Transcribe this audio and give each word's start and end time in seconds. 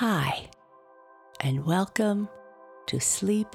Hi, 0.00 0.50
and 1.40 1.64
welcome 1.64 2.28
to 2.88 3.00
Sleep 3.00 3.48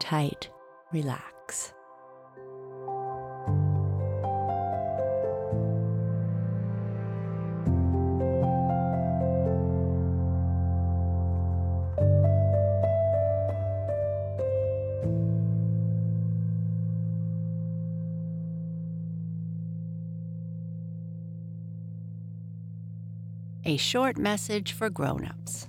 Tight 0.00 0.50
Relax. 0.92 1.72
A 23.64 23.76
short 23.76 24.18
message 24.18 24.72
for 24.72 24.90
grown-ups. 24.90 25.68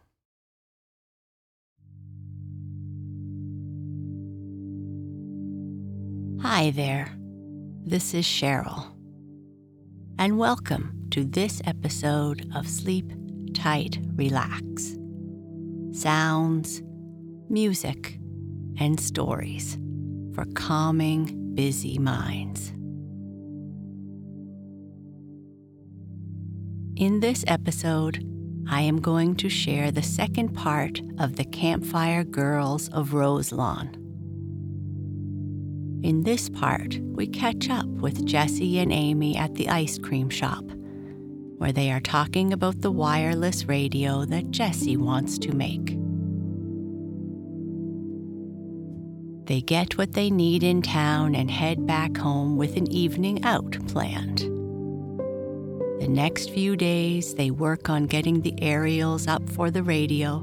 Hi 6.43 6.71
there. 6.71 7.15
This 7.85 8.15
is 8.15 8.25
Cheryl. 8.25 8.87
And 10.17 10.39
welcome 10.39 11.07
to 11.11 11.23
this 11.23 11.61
episode 11.65 12.49
of 12.55 12.67
Sleep 12.67 13.11
Tight 13.53 13.99
Relax. 14.15 14.97
Sounds, 15.91 16.81
music, 17.47 18.17
and 18.79 18.99
stories 18.99 19.77
for 20.33 20.45
calming 20.55 21.53
busy 21.53 21.99
minds. 21.99 22.69
In 26.99 27.19
this 27.19 27.45
episode, 27.45 28.25
I 28.67 28.81
am 28.81 28.99
going 28.99 29.35
to 29.35 29.49
share 29.49 29.91
the 29.91 30.01
second 30.01 30.55
part 30.55 31.01
of 31.19 31.35
the 31.35 31.45
Campfire 31.45 32.23
Girls 32.23 32.89
of 32.89 33.13
Roselawn. 33.13 34.00
In 36.03 36.23
this 36.23 36.49
part, 36.49 36.97
we 36.99 37.27
catch 37.27 37.69
up 37.69 37.85
with 37.85 38.25
Jessie 38.25 38.79
and 38.79 38.91
Amy 38.91 39.37
at 39.37 39.53
the 39.53 39.69
ice 39.69 39.99
cream 39.99 40.31
shop, 40.31 40.63
where 41.57 41.71
they 41.71 41.91
are 41.91 41.99
talking 41.99 42.53
about 42.53 42.81
the 42.81 42.89
wireless 42.89 43.65
radio 43.65 44.25
that 44.25 44.49
Jessie 44.49 44.97
wants 44.97 45.37
to 45.37 45.55
make. 45.55 45.95
They 49.45 49.61
get 49.61 49.97
what 49.99 50.13
they 50.13 50.31
need 50.31 50.63
in 50.63 50.81
town 50.81 51.35
and 51.35 51.51
head 51.51 51.85
back 51.85 52.17
home 52.17 52.57
with 52.57 52.77
an 52.77 52.91
evening 52.91 53.43
out 53.43 53.77
planned. 53.87 54.39
The 55.99 56.07
next 56.07 56.49
few 56.49 56.75
days, 56.75 57.35
they 57.35 57.51
work 57.51 57.89
on 57.89 58.07
getting 58.07 58.41
the 58.41 58.55
aerials 58.59 59.27
up 59.27 59.47
for 59.47 59.69
the 59.69 59.83
radio 59.83 60.37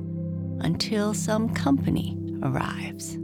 until 0.60 1.14
some 1.14 1.48
company 1.52 2.16
arrives. 2.44 3.18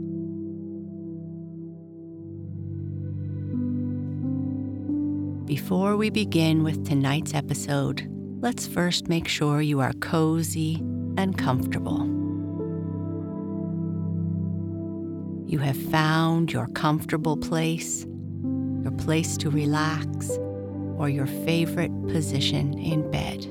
Before 5.45 5.95
we 5.95 6.09
begin 6.09 6.63
with 6.63 6.87
tonight's 6.87 7.35
episode, 7.35 8.07
let's 8.41 8.65
first 8.65 9.07
make 9.07 9.27
sure 9.27 9.61
you 9.61 9.79
are 9.79 9.93
cozy 9.93 10.77
and 11.17 11.37
comfortable. 11.37 11.99
You 15.45 15.59
have 15.59 15.77
found 15.91 16.51
your 16.51 16.65
comfortable 16.69 17.37
place, 17.37 18.07
your 18.81 18.91
place 18.97 19.37
to 19.37 19.51
relax, 19.51 20.31
or 20.97 21.09
your 21.09 21.27
favorite 21.27 21.91
position 22.07 22.79
in 22.79 23.11
bed. 23.11 23.45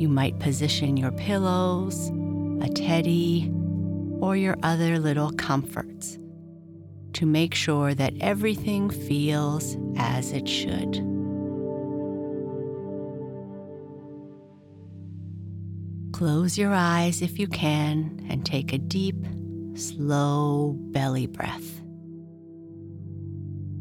You 0.00 0.08
might 0.08 0.40
position 0.40 0.96
your 0.96 1.12
pillows, 1.12 2.08
a 2.60 2.68
teddy, 2.68 3.48
or 4.18 4.34
your 4.34 4.56
other 4.64 4.98
little 4.98 5.30
comforts 5.30 6.18
to 7.14 7.26
make 7.26 7.54
sure 7.54 7.94
that 7.94 8.14
everything 8.20 8.90
feels 8.90 9.76
as 9.96 10.32
it 10.32 10.48
should. 10.48 11.00
Close 16.12 16.56
your 16.56 16.72
eyes 16.72 17.22
if 17.22 17.38
you 17.38 17.48
can 17.48 18.24
and 18.30 18.46
take 18.46 18.72
a 18.72 18.78
deep, 18.78 19.16
slow 19.74 20.76
belly 20.92 21.26
breath. 21.26 21.80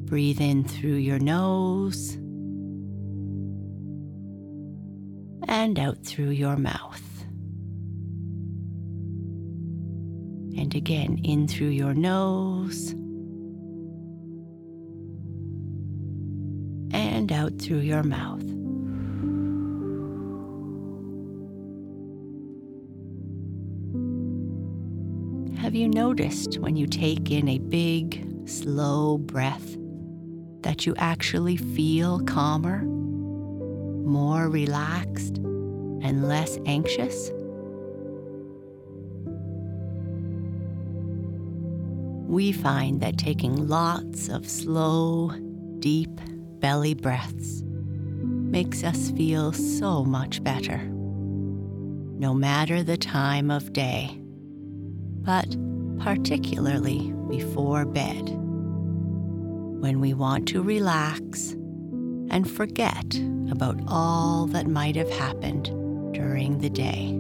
Breathe 0.06 0.42
in 0.42 0.64
through 0.64 0.96
your 0.96 1.20
nose 1.20 2.18
and 5.48 5.78
out 5.78 6.04
through 6.04 6.32
your 6.32 6.58
mouth. 6.58 7.04
And 10.58 10.74
again, 10.76 11.20
in 11.24 11.48
through 11.48 11.68
your 11.68 11.94
nose 11.94 12.96
and 17.22 17.32
out 17.32 17.56
through 17.62 17.78
your 17.78 18.02
mouth. 18.02 18.42
Have 25.60 25.76
you 25.76 25.88
noticed 25.88 26.58
when 26.58 26.76
you 26.76 26.88
take 26.88 27.30
in 27.30 27.48
a 27.48 27.60
big, 27.60 28.28
slow 28.50 29.20
breath 29.20 29.78
that 30.62 30.88
you 30.88 30.96
actually 30.98 31.58
feel 31.58 32.22
calmer, 32.22 32.82
more 34.04 34.50
relaxed, 34.50 35.38
and 35.38 36.28
less 36.28 36.58
anxious? 36.66 37.30
We 42.28 42.52
find 42.52 43.00
that 43.02 43.20
taking 43.20 43.68
lots 43.68 44.28
of 44.28 44.50
slow, 44.50 45.30
deep 45.78 46.20
belly 46.62 46.94
breaths 46.94 47.64
makes 47.66 48.84
us 48.84 49.10
feel 49.12 49.52
so 49.52 50.06
much 50.06 50.44
better, 50.44 50.78
no 50.78 52.34
matter 52.34 52.84
the 52.84 52.98
time 52.98 53.50
of 53.50 53.74
day, 53.74 54.16
but 55.24 55.58
particularly 56.00 57.12
before 57.30 57.84
bed, 57.86 58.30
when 59.82 60.00
we 60.00 60.14
want 60.14 60.48
to 60.48 60.62
relax 60.62 61.54
and 62.30 62.50
forget 62.50 63.16
about 63.50 63.80
all 63.88 64.46
that 64.46 64.68
might 64.68 64.96
have 64.96 65.10
happened 65.10 65.66
during 66.14 66.60
the 66.60 66.70
day. 66.70 67.18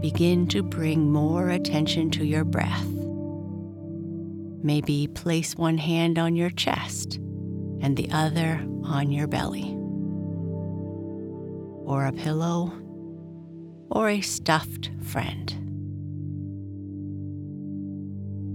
Begin 0.00 0.46
to 0.48 0.62
bring 0.62 1.10
more 1.10 1.48
attention 1.50 2.10
to 2.10 2.24
your 2.24 2.44
breath 2.44 3.03
Maybe 4.64 5.08
place 5.08 5.54
one 5.56 5.76
hand 5.76 6.18
on 6.18 6.36
your 6.36 6.48
chest 6.48 7.16
and 7.82 7.98
the 7.98 8.08
other 8.10 8.66
on 8.82 9.10
your 9.10 9.26
belly, 9.26 9.74
or 11.84 12.06
a 12.06 12.12
pillow, 12.12 12.72
or 13.90 14.08
a 14.08 14.22
stuffed 14.22 14.90
friend. 15.02 15.50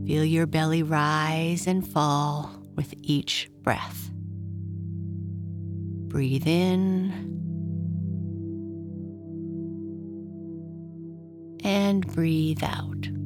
Feel 0.08 0.26
your 0.26 0.48
belly 0.48 0.82
rise 0.82 1.68
and 1.68 1.88
fall 1.88 2.60
with 2.76 2.92
each 3.04 3.48
breath. 3.62 4.10
Breathe 6.08 6.48
in 6.48 7.12
and 11.64 12.08
breathe 12.08 12.64
out. 12.64 13.19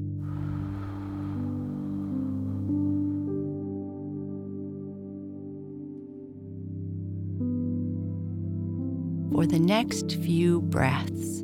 For 9.44 9.48
the 9.48 9.60
next 9.60 10.16
few 10.22 10.62
breaths, 10.62 11.44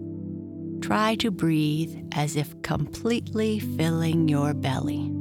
try 0.80 1.16
to 1.16 1.32
breathe 1.32 1.94
as 2.14 2.38
if 2.38 2.62
completely 2.62 3.60
filling 3.60 4.30
your 4.30 4.54
belly, 4.54 5.12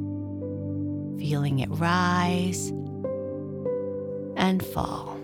feeling 1.19 1.59
it 1.59 1.69
rise 1.71 2.69
and 4.37 4.65
fall. 4.65 5.19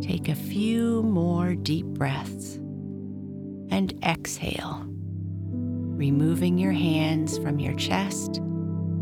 Take 0.00 0.30
a 0.30 0.34
few 0.34 1.02
more 1.02 1.54
deep 1.56 1.84
breaths 1.84 2.54
and 3.70 3.92
exhale, 4.02 4.86
removing 6.00 6.56
your 6.56 6.72
hands 6.72 7.36
from 7.36 7.58
your 7.58 7.74
chest 7.74 8.38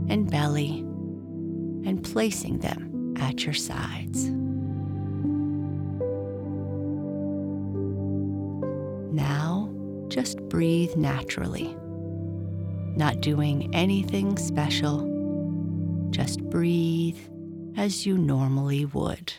and 0.09 0.29
belly 0.29 0.81
and 1.87 2.03
placing 2.03 2.59
them 2.59 3.15
at 3.21 3.45
your 3.45 3.55
sides. 3.55 4.25
Now, 9.15 9.73
just 10.09 10.41
breathe 10.49 10.97
naturally, 10.97 11.73
not 12.97 13.21
doing 13.21 13.73
anything 13.73 14.37
special. 14.37 15.07
Just 16.11 16.43
breathe 16.51 17.21
as 17.77 18.07
you 18.07 18.19
normally 18.19 18.87
would. 18.87 19.33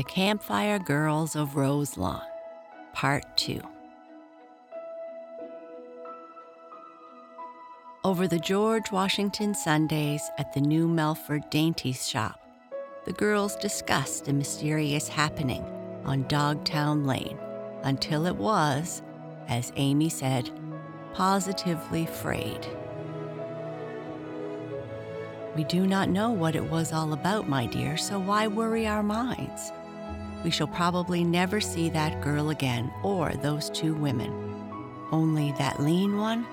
The 0.00 0.04
Campfire 0.04 0.78
Girls 0.78 1.36
of 1.36 1.56
Roselawn, 1.56 2.22
Part 2.94 3.36
2. 3.36 3.60
Over 8.02 8.26
the 8.26 8.38
George 8.38 8.90
Washington 8.90 9.54
Sundays 9.54 10.22
at 10.38 10.54
the 10.54 10.62
New 10.62 10.88
Melford 10.88 11.50
Dainties 11.50 12.08
shop, 12.08 12.40
the 13.04 13.12
girls 13.12 13.56
discussed 13.56 14.26
a 14.28 14.32
mysterious 14.32 15.06
happening 15.06 15.66
on 16.06 16.26
Dogtown 16.28 17.04
Lane 17.04 17.38
until 17.82 18.24
it 18.24 18.36
was, 18.36 19.02
as 19.48 19.70
Amy 19.76 20.08
said, 20.08 20.50
positively 21.12 22.06
frayed. 22.06 22.66
We 25.54 25.64
do 25.64 25.86
not 25.86 26.08
know 26.08 26.30
what 26.30 26.56
it 26.56 26.64
was 26.64 26.90
all 26.90 27.12
about, 27.12 27.50
my 27.50 27.66
dear, 27.66 27.98
so 27.98 28.18
why 28.18 28.46
worry 28.46 28.86
our 28.86 29.02
minds? 29.02 29.72
We 30.42 30.50
shall 30.50 30.66
probably 30.66 31.22
never 31.22 31.60
see 31.60 31.90
that 31.90 32.22
girl 32.22 32.50
again 32.50 32.90
or 33.02 33.32
those 33.34 33.68
two 33.70 33.94
women. 33.94 34.32
Only 35.12 35.52
that 35.58 35.80
lean 35.80 36.16
one? 36.16 36.46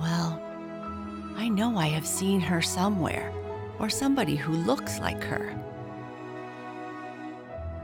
Well, 0.00 0.40
I 1.36 1.48
know 1.48 1.76
I 1.76 1.86
have 1.86 2.06
seen 2.06 2.40
her 2.40 2.62
somewhere, 2.62 3.32
or 3.78 3.90
somebody 3.90 4.36
who 4.36 4.52
looks 4.52 5.00
like 5.00 5.22
her. 5.24 5.56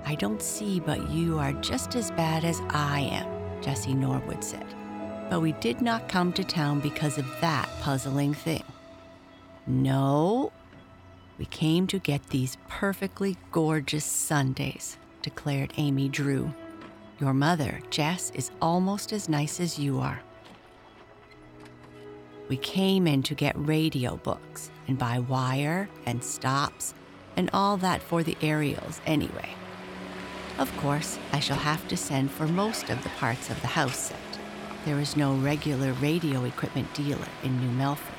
I 0.05 0.15
don't 0.15 0.43
see 0.43 0.79
but 0.79 1.11
you 1.11 1.39
are 1.39 1.53
just 1.55 1.97
as 1.97 2.11
bad 2.13 2.45
as 2.45 2.61
I 2.71 3.01
am, 3.01 3.63
Jessie 3.63 3.95
Norwood 3.95 4.45
said. 4.45 4.67
But 5.31 5.41
we 5.41 5.53
did 5.53 5.81
not 5.81 6.09
come 6.09 6.33
to 6.35 6.45
town 6.45 6.81
because 6.81 7.19
of 7.19 7.27
that 7.41 7.69
puzzling 7.81 8.35
thing. 8.35 8.63
No, 9.67 10.53
we 11.39 11.47
came 11.47 11.87
to 11.89 11.99
get 11.99 12.29
these 12.29 12.59
perfectly 12.69 13.37
gorgeous 13.51 14.05
sundaes 14.05 14.99
declared 15.25 15.73
Amy 15.79 16.07
Drew. 16.09 16.53
Your 17.19 17.33
mother, 17.33 17.81
Jess, 17.89 18.31
is 18.35 18.51
almost 18.61 19.11
as 19.11 19.27
nice 19.27 19.59
as 19.59 19.79
you 19.79 19.99
are. 19.99 20.21
We 22.49 22.59
came 22.59 23.07
in 23.07 23.23
to 23.23 23.35
get 23.35 23.55
radio 23.57 24.17
books 24.17 24.71
and 24.87 24.99
buy 24.99 25.21
wire 25.21 25.89
and 26.05 26.23
stops 26.23 26.93
and 27.37 27.49
all 27.55 27.79
that 27.79 28.03
for 28.03 28.23
the 28.23 28.37
aerials 28.43 29.01
anyway. 29.07 29.49
Of 30.59 30.77
course, 30.77 31.19
I 31.33 31.41
shall 31.41 31.57
have 31.57 31.89
to 31.89 31.97
send 31.97 32.31
for 32.31 32.47
most 32.47 32.91
of 32.91 33.03
the 33.03 33.09
parts 33.09 33.49
of 33.49 33.59
the 33.63 33.67
house 33.69 33.97
set. 33.97 34.19
There 34.85 35.01
is 35.01 35.17
no 35.17 35.35
regular 35.37 35.95
radio 35.95 36.45
equipment 36.45 36.93
dealer 36.93 37.29
in 37.43 37.59
New 37.61 37.73
Melford. 37.73 38.15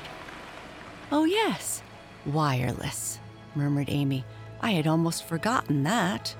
Oh, 1.12 1.24
yes, 1.24 1.82
wireless, 2.26 3.20
murmured 3.54 3.90
Amy. 3.90 4.24
I 4.60 4.72
had 4.72 4.88
almost 4.88 5.22
forgotten 5.24 5.84
that. 5.84 6.34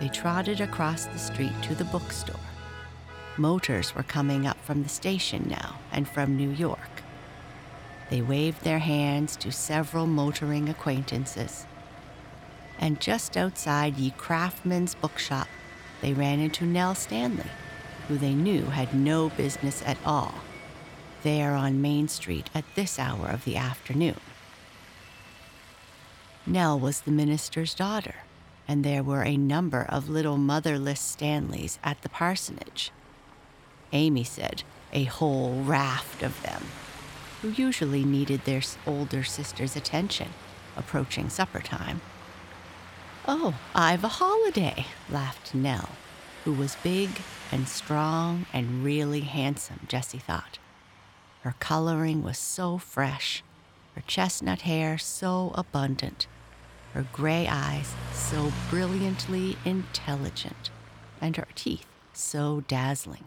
They 0.00 0.08
trotted 0.08 0.60
across 0.60 1.06
the 1.06 1.18
street 1.18 1.54
to 1.62 1.74
the 1.74 1.84
bookstore. 1.84 2.40
Motors 3.38 3.94
were 3.94 4.02
coming 4.02 4.46
up 4.46 4.58
from 4.62 4.82
the 4.82 4.88
station 4.88 5.46
now 5.48 5.76
and 5.90 6.06
from 6.08 6.36
New 6.36 6.50
York. 6.50 7.02
They 8.10 8.20
waved 8.20 8.62
their 8.62 8.78
hands 8.78 9.36
to 9.36 9.50
several 9.50 10.06
motoring 10.06 10.68
acquaintances. 10.68 11.66
And 12.78 13.00
just 13.00 13.36
outside 13.36 13.96
Ye 13.96 14.10
Craftsman's 14.10 14.94
bookshop, 14.94 15.48
they 16.02 16.12
ran 16.12 16.40
into 16.40 16.66
Nell 16.66 16.94
Stanley, 16.94 17.50
who 18.06 18.18
they 18.18 18.34
knew 18.34 18.66
had 18.66 18.94
no 18.94 19.30
business 19.30 19.82
at 19.86 19.98
all 20.04 20.34
there 21.22 21.54
on 21.54 21.82
Main 21.82 22.06
Street 22.06 22.50
at 22.54 22.64
this 22.74 22.98
hour 22.98 23.28
of 23.28 23.44
the 23.44 23.56
afternoon. 23.56 24.20
Nell 26.46 26.78
was 26.78 27.00
the 27.00 27.10
minister's 27.10 27.74
daughter 27.74 28.14
and 28.68 28.84
there 28.84 29.02
were 29.02 29.22
a 29.22 29.36
number 29.36 29.86
of 29.88 30.08
little 30.08 30.36
motherless 30.36 31.00
Stanleys 31.00 31.78
at 31.84 32.02
the 32.02 32.08
parsonage. 32.08 32.90
Amy 33.92 34.24
said 34.24 34.62
a 34.92 35.04
whole 35.04 35.62
raft 35.62 36.22
of 36.22 36.42
them, 36.42 36.64
who 37.42 37.48
usually 37.50 38.04
needed 38.04 38.44
their 38.44 38.62
older 38.86 39.22
sister's 39.22 39.76
attention 39.76 40.30
approaching 40.76 41.28
supper 41.28 41.60
time. 41.60 42.00
Oh, 43.26 43.54
I've 43.74 44.04
a 44.04 44.08
holiday, 44.08 44.86
laughed 45.10 45.54
Nell, 45.54 45.90
who 46.44 46.52
was 46.52 46.76
big 46.82 47.10
and 47.50 47.66
strong 47.68 48.46
and 48.52 48.84
really 48.84 49.22
handsome, 49.22 49.80
Jessie 49.88 50.18
thought. 50.18 50.58
Her 51.42 51.54
coloring 51.58 52.22
was 52.22 52.38
so 52.38 52.78
fresh, 52.78 53.42
her 53.94 54.02
chestnut 54.06 54.62
hair 54.62 54.98
so 54.98 55.52
abundant, 55.54 56.26
her 56.96 57.06
gray 57.12 57.46
eyes 57.46 57.94
so 58.14 58.50
brilliantly 58.70 59.54
intelligent, 59.66 60.70
and 61.20 61.36
her 61.36 61.46
teeth 61.54 61.84
so 62.14 62.62
dazzling. 62.68 63.24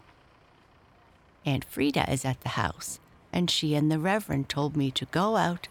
Aunt 1.46 1.64
Frida 1.64 2.12
is 2.12 2.24
at 2.24 2.40
the 2.40 2.50
house, 2.50 2.98
and 3.32 3.48
she 3.48 3.76
and 3.76 3.88
the 3.88 4.00
Reverend 4.00 4.48
told 4.48 4.76
me 4.76 4.90
to 4.90 5.04
go 5.06 5.36
out 5.36 5.68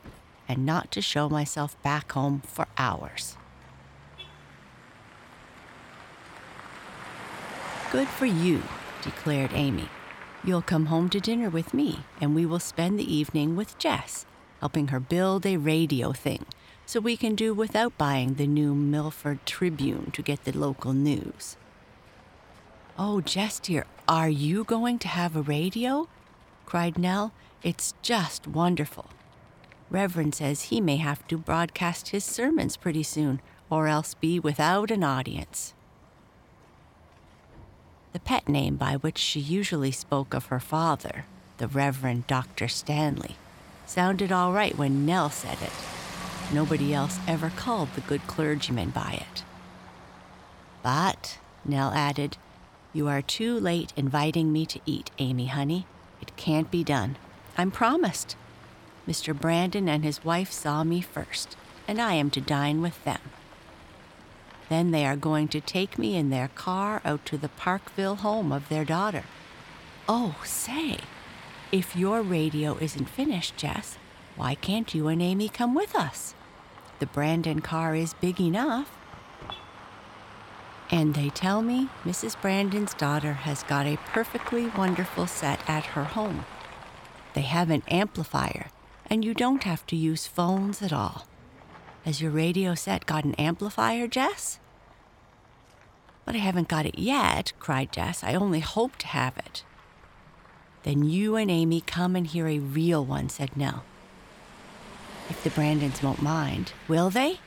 and 0.48 0.66
not 0.66 0.92
to 0.92 1.02
show 1.02 1.28
myself 1.28 1.76
back 1.84 2.14
home 2.14 2.42
for 2.48 2.68
hours. 2.78 3.36
Good 7.92 8.08
for 8.08 8.28
you, 8.28 8.64
declared 9.02 9.52
Amy. 9.54 9.90
You'll 10.42 10.62
come 10.62 10.86
home 10.86 11.10
to 11.10 11.20
dinner 11.20 11.50
with 11.50 11.74
me, 11.74 12.00
and 12.22 12.34
we 12.34 12.46
will 12.46 12.62
spend 12.62 12.98
the 12.98 13.14
evening 13.14 13.58
with 13.58 13.78
Jess, 13.78 14.26
helping 14.62 14.88
her 14.88 15.02
build 15.02 15.46
a 15.46 15.58
radio 15.58 16.14
thing 16.14 16.46
so 16.90 17.00
we 17.00 17.16
can 17.16 17.36
do 17.36 17.54
without 17.54 17.96
buying 18.00 18.34
the 18.34 18.48
new 18.48 18.74
Melford 18.74 19.46
Tribune 19.46 20.10
to 20.10 20.24
get 20.24 20.44
the 20.44 20.58
local 20.58 20.92
news. 20.92 21.56
Oh, 22.98 23.22
Jess, 23.22 23.60
dear, 23.60 23.86
are 24.08 24.28
you 24.28 24.64
going 24.64 24.98
to 24.98 25.08
have 25.08 25.36
a 25.36 25.44
radio? 25.44 26.08
cried 26.66 26.98
Nell. 26.98 27.32
It's 27.62 27.94
just 28.02 28.48
wonderful. 28.48 29.06
Reverend 29.92 30.34
says 30.34 30.64
he 30.64 30.82
may 30.82 30.96
have 30.96 31.28
to 31.28 31.38
broadcast 31.38 32.10
his 32.10 32.24
sermons 32.24 32.76
pretty 32.76 33.04
soon, 33.04 33.40
or 33.70 33.86
else 33.86 34.16
be 34.16 34.40
without 34.40 34.90
an 34.90 35.04
audience. 35.04 35.76
The 38.14 38.20
pet 38.20 38.50
name 38.50 38.78
by 38.78 38.96
which 38.96 39.20
she 39.20 39.40
usually 39.40 39.92
spoke 39.92 40.34
of 40.34 40.48
her 40.48 40.60
father, 40.60 41.26
the 41.60 41.68
Reverend 41.68 42.26
Dr. 42.26 42.68
Stanley, 42.68 43.36
sounded 43.86 44.32
all 44.32 44.54
right 44.54 44.76
when 44.76 45.06
Nell 45.06 45.30
said 45.30 45.60
it. 45.62 45.99
Nobody 46.52 46.94
else 46.94 47.20
ever 47.28 47.52
called 47.52 47.94
the 47.94 48.02
good 48.02 48.26
clergyman 48.26 48.90
by 48.90 49.20
it. 49.30 49.44
But, 50.82 51.38
Nell 51.64 51.92
added, 51.92 52.38
you 52.92 53.08
are 53.08 53.22
too 53.22 53.60
late 53.60 53.94
inviting 53.96 54.52
me 54.52 54.66
to 54.66 54.80
eat, 54.86 55.12
Amy, 55.20 55.46
honey. 55.46 55.86
It 56.22 56.36
can't 56.38 56.72
be 56.72 56.84
done. 56.84 57.18
I'm 57.58 57.70
promised. 57.70 58.36
Mr. 59.08 59.38
Brandon 59.40 59.88
and 59.88 60.04
his 60.04 60.26
wife 60.26 60.52
saw 60.52 60.84
me 60.84 61.02
first, 61.02 61.56
and 61.88 62.02
I 62.02 62.14
am 62.14 62.30
to 62.32 62.42
dine 62.42 62.82
with 62.82 63.04
them. 63.04 63.22
Then 64.70 64.92
they 64.92 65.06
are 65.06 65.16
going 65.16 65.48
to 65.50 65.62
take 65.62 65.98
me 66.00 66.16
in 66.16 66.30
their 66.30 66.48
car 66.50 67.02
out 67.06 67.26
to 67.28 67.38
the 67.38 67.50
Parkville 67.50 68.18
home 68.18 68.52
of 68.52 68.70
their 68.70 68.86
daughter. 68.86 69.24
Oh, 70.08 70.36
say, 70.44 70.98
if 71.72 71.96
your 71.96 72.22
radio 72.22 72.78
isn't 72.78 73.10
finished, 73.10 73.56
Jess, 73.58 73.98
Why 74.40 74.56
can't 74.56 74.96
you 74.96 75.10
and 75.10 75.22
Amy 75.22 75.50
come 75.50 75.76
with 75.76 75.94
us? 75.94 76.34
The 77.00 77.06
Brandon 77.06 77.62
car 77.62 77.96
is 77.96 78.14
big 78.16 78.42
enough. 78.42 78.92
And 80.92 81.14
they 81.14 81.30
tell 81.30 81.62
me 81.62 81.90
Mrs. 82.04 82.40
Brandon's 82.42 82.94
daughter 82.94 83.34
has 83.34 83.64
got 83.64 83.86
a 83.86 83.98
perfectly 84.08 84.68
wonderful 84.68 85.28
set 85.28 85.62
at 85.68 85.86
her 85.88 86.04
home. 86.04 86.46
They 87.36 87.42
have 87.42 87.70
an 87.70 87.84
amplifier, 87.88 88.68
and 89.06 89.24
you 89.24 89.34
don't 89.34 89.64
have 89.64 89.86
to 89.88 89.96
use 89.96 90.28
phones 90.28 90.82
at 90.82 90.92
all. 90.92 91.28
Has 92.06 92.22
your 92.22 92.32
radio 92.32 92.76
set 92.76 93.06
got 93.06 93.24
an 93.24 93.36
amplifier, 93.36 94.08
Jess? 94.08 94.60
But 96.26 96.36
I 96.36 96.40
haven't 96.40 96.68
got 96.68 96.86
it 96.86 96.98
yet, 96.98 97.54
cried 97.60 97.92
Jess. 97.92 98.24
I 98.24 98.34
only 98.34 98.60
hope 98.60 98.98
to 98.98 99.08
have 99.08 99.38
it. 99.38 99.64
Then 100.84 101.04
you 101.04 101.36
and 101.36 101.52
Amy 101.52 101.82
come 101.82 102.16
and 102.16 102.26
hear 102.26 102.48
a 102.48 102.60
real 102.60 103.06
one, 103.06 103.30
said 103.30 103.56
Nell. 103.56 103.84
If 105.30 105.44
the 105.44 105.52
Brandons 105.52 106.02
won't 106.02 106.22
mind, 106.22 106.74
will 106.88 107.10
they? 107.10 107.40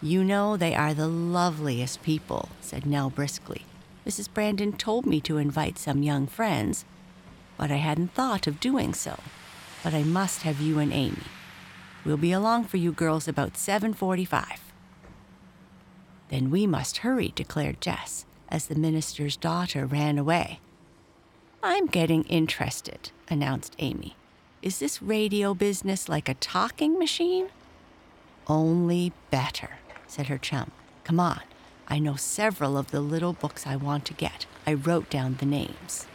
You 0.00 0.24
know 0.24 0.56
they 0.56 0.74
are 0.74 0.94
the 0.94 1.06
loveliest 1.06 2.02
people, 2.02 2.48
said 2.60 2.86
Nell 2.86 3.10
briskly. 3.10 3.62
Mrs. 4.06 4.32
Brandon 4.32 4.72
told 4.72 5.06
me 5.06 5.20
to 5.20 5.36
invite 5.36 5.78
some 5.78 6.02
young 6.02 6.26
friends, 6.26 6.84
but 7.56 7.70
I 7.70 7.76
hadn't 7.76 8.14
thought 8.14 8.46
of 8.46 8.58
doing 8.58 8.94
so. 8.94 9.20
But 9.84 9.94
I 9.94 10.02
must 10.02 10.42
have 10.42 10.60
you 10.60 10.78
and 10.78 10.92
Amy. 10.92 11.22
We'll 12.04 12.16
be 12.16 12.32
along 12.32 12.64
for 12.64 12.78
you 12.78 12.90
girls 12.90 13.28
about 13.28 13.56
7:45. 13.56 14.72
Then 16.30 16.50
we 16.50 16.66
must 16.66 16.98
hurry, 16.98 17.32
declared 17.34 17.80
Jess, 17.80 18.24
as 18.48 18.66
the 18.66 18.74
minister's 18.74 19.36
daughter 19.36 19.86
ran 19.86 20.18
away. 20.18 20.58
I'm 21.62 21.86
getting 21.86 22.24
interested, 22.24 23.12
announced 23.28 23.76
Amy. 23.78 24.16
Is 24.62 24.78
this 24.78 25.02
radio 25.02 25.54
business 25.54 26.08
like 26.08 26.28
a 26.28 26.34
talking 26.34 26.96
machine? 26.96 27.48
Only 28.46 29.12
better, 29.28 29.70
said 30.06 30.28
her 30.28 30.38
chum. 30.38 30.70
Come 31.02 31.18
on, 31.18 31.40
I 31.88 31.98
know 31.98 32.14
several 32.14 32.78
of 32.78 32.92
the 32.92 33.00
little 33.00 33.32
books 33.32 33.66
I 33.66 33.74
want 33.74 34.04
to 34.04 34.14
get. 34.14 34.46
I 34.64 34.74
wrote 34.74 35.10
down 35.10 35.34
the 35.40 35.46
names. 35.46 36.06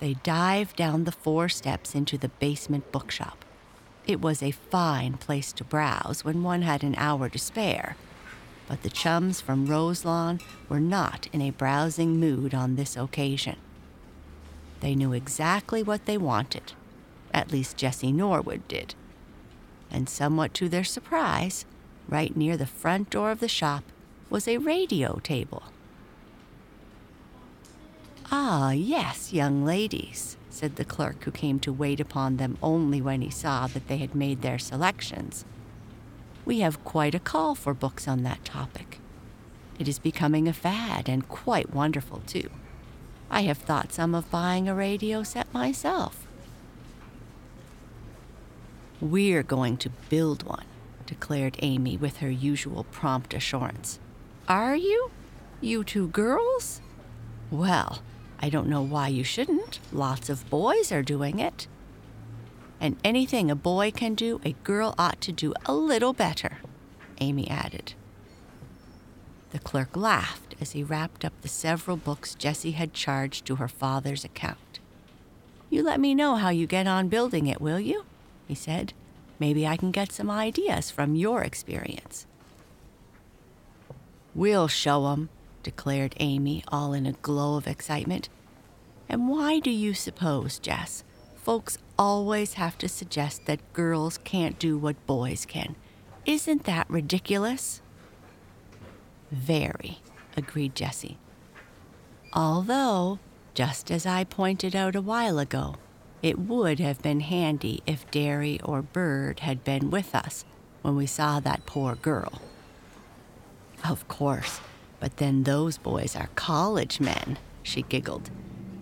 They 0.00 0.14
dived 0.14 0.74
down 0.74 1.04
the 1.04 1.12
four 1.12 1.48
steps 1.48 1.94
into 1.94 2.18
the 2.18 2.28
basement 2.28 2.90
bookshop. 2.90 3.44
It 4.04 4.20
was 4.20 4.42
a 4.42 4.50
fine 4.50 5.14
place 5.14 5.52
to 5.52 5.64
browse 5.64 6.24
when 6.24 6.42
one 6.42 6.62
had 6.62 6.82
an 6.82 6.96
hour 6.96 7.28
to 7.28 7.38
spare, 7.38 7.96
but 8.66 8.82
the 8.82 8.90
chums 8.90 9.40
from 9.40 9.66
Roselawn 9.66 10.40
were 10.68 10.80
not 10.80 11.28
in 11.32 11.40
a 11.40 11.50
browsing 11.50 12.18
mood 12.18 12.54
on 12.54 12.76
this 12.76 12.96
occasion. 12.96 13.56
They 14.80 14.94
knew 14.94 15.12
exactly 15.12 15.82
what 15.82 16.06
they 16.06 16.18
wanted, 16.18 16.72
at 17.32 17.52
least 17.52 17.76
Jessie 17.76 18.12
Norwood 18.12 18.66
did. 18.68 18.94
And 19.90 20.08
somewhat 20.08 20.52
to 20.54 20.68
their 20.68 20.84
surprise, 20.84 21.64
right 22.08 22.36
near 22.36 22.56
the 22.56 22.66
front 22.66 23.10
door 23.10 23.30
of 23.30 23.40
the 23.40 23.48
shop 23.48 23.84
was 24.28 24.48
a 24.48 24.58
radio 24.58 25.20
table. 25.22 25.62
Ah, 28.30 28.72
yes, 28.72 29.32
young 29.32 29.64
ladies, 29.64 30.36
said 30.50 30.76
the 30.76 30.84
clerk 30.84 31.22
who 31.22 31.30
came 31.30 31.60
to 31.60 31.72
wait 31.72 32.00
upon 32.00 32.36
them 32.36 32.58
only 32.60 33.00
when 33.00 33.22
he 33.22 33.30
saw 33.30 33.68
that 33.68 33.86
they 33.86 33.98
had 33.98 34.14
made 34.14 34.42
their 34.42 34.58
selections. 34.58 35.44
We 36.46 36.60
have 36.60 36.84
quite 36.84 37.14
a 37.14 37.18
call 37.18 37.56
for 37.56 37.74
books 37.74 38.06
on 38.06 38.22
that 38.22 38.44
topic. 38.44 39.00
It 39.80 39.88
is 39.88 39.98
becoming 39.98 40.46
a 40.46 40.52
fad 40.52 41.08
and 41.08 41.28
quite 41.28 41.74
wonderful, 41.74 42.22
too. 42.26 42.48
I 43.28 43.42
have 43.42 43.58
thought 43.58 43.92
some 43.92 44.14
of 44.14 44.30
buying 44.30 44.68
a 44.68 44.74
radio 44.74 45.24
set 45.24 45.52
myself. 45.52 46.26
We're 49.00 49.42
going 49.42 49.76
to 49.78 49.90
build 50.08 50.44
one, 50.44 50.64
declared 51.04 51.58
Amy 51.62 51.96
with 51.96 52.18
her 52.18 52.30
usual 52.30 52.84
prompt 52.84 53.34
assurance. 53.34 53.98
Are 54.48 54.76
you? 54.76 55.10
You 55.60 55.82
two 55.82 56.06
girls? 56.08 56.80
Well, 57.50 58.02
I 58.40 58.50
don't 58.50 58.68
know 58.68 58.82
why 58.82 59.08
you 59.08 59.24
shouldn't. 59.24 59.80
Lots 59.92 60.30
of 60.30 60.48
boys 60.48 60.92
are 60.92 61.02
doing 61.02 61.40
it. 61.40 61.66
And 62.80 62.96
anything 63.02 63.50
a 63.50 63.56
boy 63.56 63.90
can 63.90 64.14
do, 64.14 64.40
a 64.44 64.52
girl 64.64 64.94
ought 64.98 65.20
to 65.22 65.32
do 65.32 65.54
a 65.64 65.74
little 65.74 66.12
better, 66.12 66.58
Amy 67.20 67.48
added. 67.48 67.94
The 69.50 69.58
clerk 69.58 69.96
laughed 69.96 70.54
as 70.60 70.72
he 70.72 70.82
wrapped 70.82 71.24
up 71.24 71.32
the 71.40 71.48
several 71.48 71.96
books 71.96 72.34
Jessie 72.34 72.72
had 72.72 72.92
charged 72.92 73.46
to 73.46 73.56
her 73.56 73.68
father's 73.68 74.24
account. 74.24 74.80
You 75.70 75.82
let 75.82 76.00
me 76.00 76.14
know 76.14 76.36
how 76.36 76.50
you 76.50 76.66
get 76.66 76.86
on 76.86 77.08
building 77.08 77.46
it, 77.46 77.60
will 77.60 77.80
you? 77.80 78.04
he 78.46 78.54
said. 78.54 78.92
Maybe 79.38 79.66
I 79.66 79.76
can 79.76 79.90
get 79.90 80.12
some 80.12 80.30
ideas 80.30 80.90
from 80.90 81.14
your 81.14 81.42
experience. 81.42 82.26
We'll 84.34 84.68
show 84.68 85.08
'em, 85.08 85.28
declared 85.62 86.14
Amy, 86.20 86.62
all 86.68 86.92
in 86.92 87.06
a 87.06 87.12
glow 87.12 87.56
of 87.56 87.66
excitement. 87.66 88.28
And 89.08 89.28
why 89.28 89.60
do 89.60 89.70
you 89.70 89.94
suppose, 89.94 90.58
Jess, 90.58 91.04
folks 91.46 91.78
always 91.96 92.54
have 92.54 92.76
to 92.76 92.88
suggest 92.88 93.46
that 93.46 93.72
girls 93.72 94.18
can't 94.24 94.58
do 94.58 94.76
what 94.76 95.06
boys 95.06 95.46
can? 95.46 95.76
Isn't 96.24 96.64
that 96.64 96.90
ridiculous? 96.90 97.80
Very, 99.30 100.00
agreed 100.36 100.74
Jessie. 100.74 101.18
Although, 102.32 103.20
just 103.54 103.92
as 103.92 104.04
I 104.04 104.24
pointed 104.24 104.74
out 104.74 104.96
a 104.96 105.00
while 105.00 105.38
ago, 105.38 105.76
it 106.20 106.36
would 106.36 106.80
have 106.80 107.00
been 107.00 107.20
handy 107.20 107.80
if 107.86 108.10
Derry 108.10 108.60
or 108.64 108.82
Bird 108.82 109.38
had 109.38 109.62
been 109.62 109.88
with 109.88 110.16
us 110.16 110.44
when 110.82 110.96
we 110.96 111.06
saw 111.06 111.38
that 111.38 111.64
poor 111.64 111.94
girl. 111.94 112.42
Of 113.88 114.08
course, 114.08 114.60
but 114.98 115.18
then 115.18 115.44
those 115.44 115.78
boys 115.78 116.16
are 116.16 116.28
college 116.34 116.98
men, 116.98 117.38
she 117.62 117.82
giggled. 117.82 118.30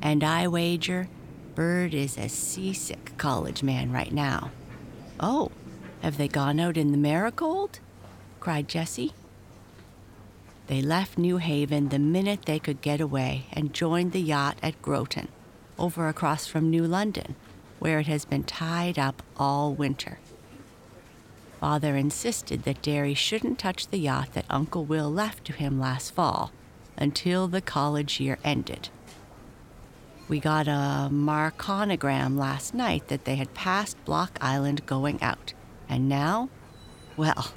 And 0.00 0.24
I 0.24 0.48
wager 0.48 1.08
Bird 1.54 1.94
is 1.94 2.18
a 2.18 2.28
seasick 2.28 3.16
college 3.16 3.62
man 3.62 3.92
right 3.92 4.12
now. 4.12 4.50
Oh, 5.20 5.52
have 6.02 6.16
they 6.16 6.26
gone 6.26 6.58
out 6.58 6.76
in 6.76 6.90
the 6.90 6.98
Marigold? 6.98 7.78
cried 8.40 8.68
Jessie. 8.68 9.12
They 10.66 10.82
left 10.82 11.16
New 11.16 11.36
Haven 11.36 11.90
the 11.90 11.98
minute 11.98 12.46
they 12.46 12.58
could 12.58 12.80
get 12.80 13.00
away 13.00 13.44
and 13.52 13.72
joined 13.72 14.12
the 14.12 14.20
yacht 14.20 14.56
at 14.62 14.80
Groton, 14.82 15.28
over 15.78 16.08
across 16.08 16.46
from 16.46 16.70
New 16.70 16.84
London, 16.84 17.36
where 17.78 18.00
it 18.00 18.08
has 18.08 18.24
been 18.24 18.44
tied 18.44 18.98
up 18.98 19.22
all 19.36 19.72
winter. 19.72 20.18
Father 21.60 21.96
insisted 21.96 22.64
that 22.64 22.82
Derry 22.82 23.14
shouldn't 23.14 23.60
touch 23.60 23.88
the 23.88 23.98
yacht 23.98 24.34
that 24.34 24.46
Uncle 24.50 24.84
Will 24.84 25.10
left 25.10 25.44
to 25.44 25.52
him 25.52 25.78
last 25.78 26.10
fall 26.10 26.50
until 26.96 27.46
the 27.46 27.60
college 27.60 28.18
year 28.18 28.38
ended. 28.42 28.88
We 30.26 30.40
got 30.40 30.66
a 30.66 31.10
marconigram 31.12 32.38
last 32.38 32.72
night 32.72 33.08
that 33.08 33.26
they 33.26 33.36
had 33.36 33.52
passed 33.52 34.02
Block 34.04 34.38
Island 34.40 34.86
going 34.86 35.22
out. 35.22 35.52
And 35.88 36.08
now? 36.08 36.48
Well, 37.16 37.52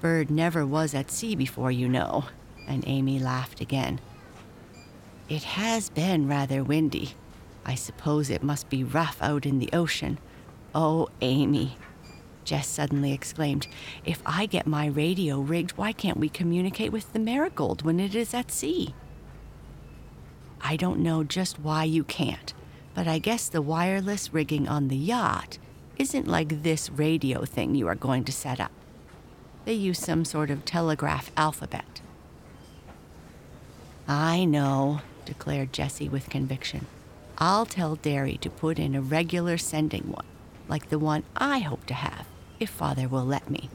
Bird 0.00 0.30
never 0.30 0.64
was 0.64 0.94
at 0.94 1.10
sea 1.10 1.34
before, 1.34 1.72
you 1.72 1.88
know. 1.88 2.26
And 2.68 2.84
Amy 2.86 3.18
laughed 3.18 3.60
again. 3.60 4.00
It 5.28 5.42
has 5.42 5.90
been 5.90 6.28
rather 6.28 6.62
windy. 6.62 7.14
I 7.64 7.74
suppose 7.74 8.30
it 8.30 8.42
must 8.42 8.68
be 8.68 8.84
rough 8.84 9.16
out 9.20 9.44
in 9.44 9.58
the 9.58 9.70
ocean. 9.72 10.18
Oh, 10.74 11.08
Amy, 11.22 11.76
Jess 12.44 12.68
suddenly 12.68 13.12
exclaimed. 13.12 13.66
If 14.04 14.22
I 14.26 14.46
get 14.46 14.66
my 14.66 14.86
radio 14.86 15.40
rigged, 15.40 15.72
why 15.72 15.92
can't 15.92 16.18
we 16.18 16.28
communicate 16.28 16.92
with 16.92 17.12
the 17.12 17.18
Marigold 17.18 17.82
when 17.82 17.98
it 17.98 18.14
is 18.14 18.34
at 18.34 18.52
sea? 18.52 18.94
I 20.66 20.76
don't 20.76 21.00
know 21.00 21.22
just 21.22 21.60
why 21.60 21.84
you 21.84 22.04
can't, 22.04 22.54
but 22.94 23.06
I 23.06 23.18
guess 23.18 23.50
the 23.50 23.60
wireless 23.60 24.32
rigging 24.32 24.66
on 24.66 24.88
the 24.88 24.96
yacht 24.96 25.58
isn't 25.98 26.26
like 26.26 26.62
this 26.62 26.88
radio 26.88 27.44
thing 27.44 27.74
you 27.74 27.86
are 27.86 27.94
going 27.94 28.24
to 28.24 28.32
set 28.32 28.58
up. 28.58 28.72
They 29.66 29.74
use 29.74 29.98
some 29.98 30.24
sort 30.24 30.50
of 30.50 30.64
telegraph 30.64 31.30
alphabet. 31.36 32.00
I 34.08 34.46
know, 34.46 35.02
declared 35.26 35.72
Jessie 35.72 36.08
with 36.08 36.30
conviction. 36.30 36.86
I'll 37.36 37.66
tell 37.66 37.96
Derry 37.96 38.38
to 38.38 38.48
put 38.48 38.78
in 38.78 38.94
a 38.94 39.02
regular 39.02 39.58
sending 39.58 40.04
one, 40.04 40.26
like 40.66 40.88
the 40.88 40.98
one 40.98 41.24
I 41.36 41.58
hope 41.58 41.84
to 41.86 41.94
have 41.94 42.26
if 42.58 42.70
Father 42.70 43.06
will 43.06 43.24
let 43.24 43.50
me. 43.50 43.68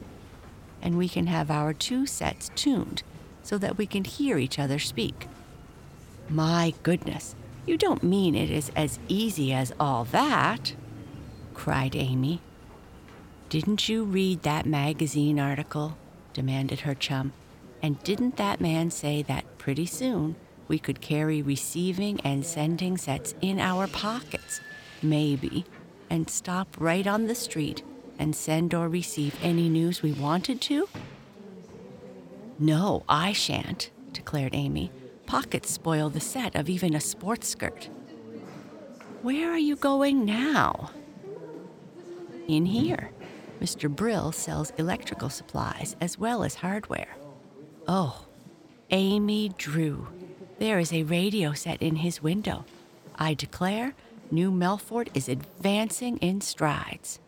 And 0.82 0.98
we 0.98 1.08
can 1.08 1.28
have 1.28 1.52
our 1.52 1.72
two 1.72 2.04
sets 2.06 2.50
tuned 2.56 3.04
so 3.44 3.58
that 3.58 3.78
we 3.78 3.86
can 3.86 4.02
hear 4.02 4.38
each 4.38 4.58
other 4.58 4.80
speak. 4.80 5.28
My 6.30 6.74
goodness, 6.84 7.34
you 7.66 7.76
don't 7.76 8.04
mean 8.04 8.36
it 8.36 8.52
is 8.52 8.70
as 8.76 9.00
easy 9.08 9.52
as 9.52 9.72
all 9.80 10.04
that? 10.06 10.74
cried 11.54 11.96
Amy. 11.96 12.40
Didn't 13.48 13.88
you 13.88 14.04
read 14.04 14.44
that 14.44 14.64
magazine 14.64 15.40
article? 15.40 15.98
demanded 16.32 16.80
her 16.80 16.94
chum. 16.94 17.32
And 17.82 18.00
didn't 18.04 18.36
that 18.36 18.60
man 18.60 18.92
say 18.92 19.22
that 19.22 19.58
pretty 19.58 19.86
soon 19.86 20.36
we 20.68 20.78
could 20.78 21.00
carry 21.00 21.42
receiving 21.42 22.20
and 22.20 22.46
sending 22.46 22.96
sets 22.96 23.34
in 23.40 23.58
our 23.58 23.88
pockets, 23.88 24.60
maybe, 25.02 25.64
and 26.08 26.30
stop 26.30 26.76
right 26.78 27.08
on 27.08 27.26
the 27.26 27.34
street 27.34 27.82
and 28.20 28.36
send 28.36 28.72
or 28.72 28.88
receive 28.88 29.36
any 29.42 29.68
news 29.68 30.00
we 30.00 30.12
wanted 30.12 30.60
to? 30.60 30.88
No, 32.56 33.02
I 33.08 33.32
shan't, 33.32 33.90
declared 34.12 34.54
Amy. 34.54 34.92
Pockets 35.30 35.70
spoil 35.70 36.10
the 36.10 36.18
set 36.18 36.56
of 36.56 36.68
even 36.68 36.92
a 36.92 37.00
sports 37.00 37.46
skirt. 37.46 37.88
Where 39.22 39.52
are 39.52 39.58
you 39.58 39.76
going 39.76 40.24
now? 40.24 40.90
In 42.48 42.66
here. 42.66 43.12
Mr. 43.60 43.88
Brill 43.88 44.32
sells 44.32 44.72
electrical 44.76 45.28
supplies 45.28 45.94
as 46.00 46.18
well 46.18 46.42
as 46.42 46.56
hardware. 46.56 47.16
Oh, 47.86 48.26
Amy 48.90 49.52
Drew. 49.56 50.08
There 50.58 50.80
is 50.80 50.92
a 50.92 51.04
radio 51.04 51.52
set 51.52 51.80
in 51.80 51.94
his 51.94 52.20
window. 52.20 52.64
I 53.14 53.34
declare, 53.34 53.94
New 54.32 54.50
Melford 54.50 55.10
is 55.14 55.28
advancing 55.28 56.16
in 56.16 56.40
strides. 56.40 57.20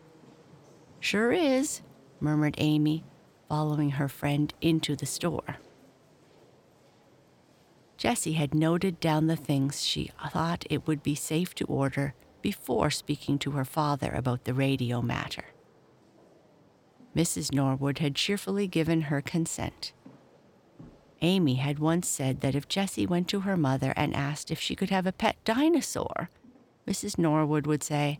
Sure 0.99 1.31
is, 1.31 1.79
murmured 2.19 2.55
Amy, 2.57 3.05
following 3.47 3.91
her 3.91 4.09
friend 4.09 4.53
into 4.59 4.97
the 4.97 5.05
store. 5.05 5.55
Jessie 7.97 8.33
had 8.33 8.53
noted 8.53 8.99
down 8.99 9.27
the 9.27 9.35
things 9.35 9.83
she 9.83 10.11
thought 10.31 10.65
it 10.69 10.87
would 10.87 11.03
be 11.03 11.15
safe 11.15 11.53
to 11.55 11.65
order 11.65 12.13
before 12.41 12.89
speaking 12.89 13.39
to 13.39 13.51
her 13.51 13.65
father 13.65 14.11
about 14.11 14.43
the 14.43 14.53
radio 14.53 15.01
matter. 15.01 15.45
Mrs. 17.15 17.53
Norwood 17.53 17.99
had 17.99 18.15
cheerfully 18.15 18.67
given 18.67 19.03
her 19.03 19.21
consent. 19.21 19.93
Amy 21.21 21.55
had 21.55 21.79
once 21.79 22.07
said 22.07 22.41
that 22.41 22.55
if 22.55 22.67
Jessie 22.67 23.07
went 23.07 23.29
to 23.29 23.41
her 23.41 23.55
mother 23.55 23.93
and 23.95 24.13
asked 24.13 24.51
if 24.51 24.59
she 24.59 24.75
could 24.75 24.89
have 24.89 25.07
a 25.07 25.13
pet 25.13 25.37
dinosaur, 25.45 26.29
Mrs. 26.85 27.17
Norwood 27.17 27.65
would 27.65 27.83
say, 27.83 28.19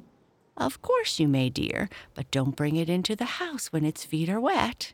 Of 0.56 0.82
course 0.82 1.20
you 1.20 1.27
may, 1.27 1.50
dear, 1.50 1.89
but 2.13 2.32
don't 2.32 2.56
bring 2.56 2.77
it 2.77 2.89
into 2.89 3.15
the 3.15 3.25
house 3.25 3.74
when 3.74 3.84
its 3.84 4.06
feet 4.06 4.30
are 4.30 4.39
wet. 4.39 4.94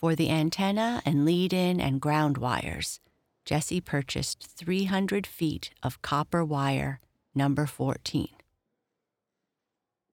For 0.00 0.14
the 0.14 0.30
antenna 0.30 1.02
and 1.04 1.26
lead 1.26 1.52
in 1.52 1.78
and 1.78 2.00
ground 2.00 2.38
wires, 2.38 3.00
Jessie 3.44 3.82
purchased 3.82 4.46
300 4.46 5.26
feet 5.26 5.72
of 5.82 6.00
copper 6.00 6.42
wire, 6.42 7.00
number 7.34 7.66
14. 7.66 8.28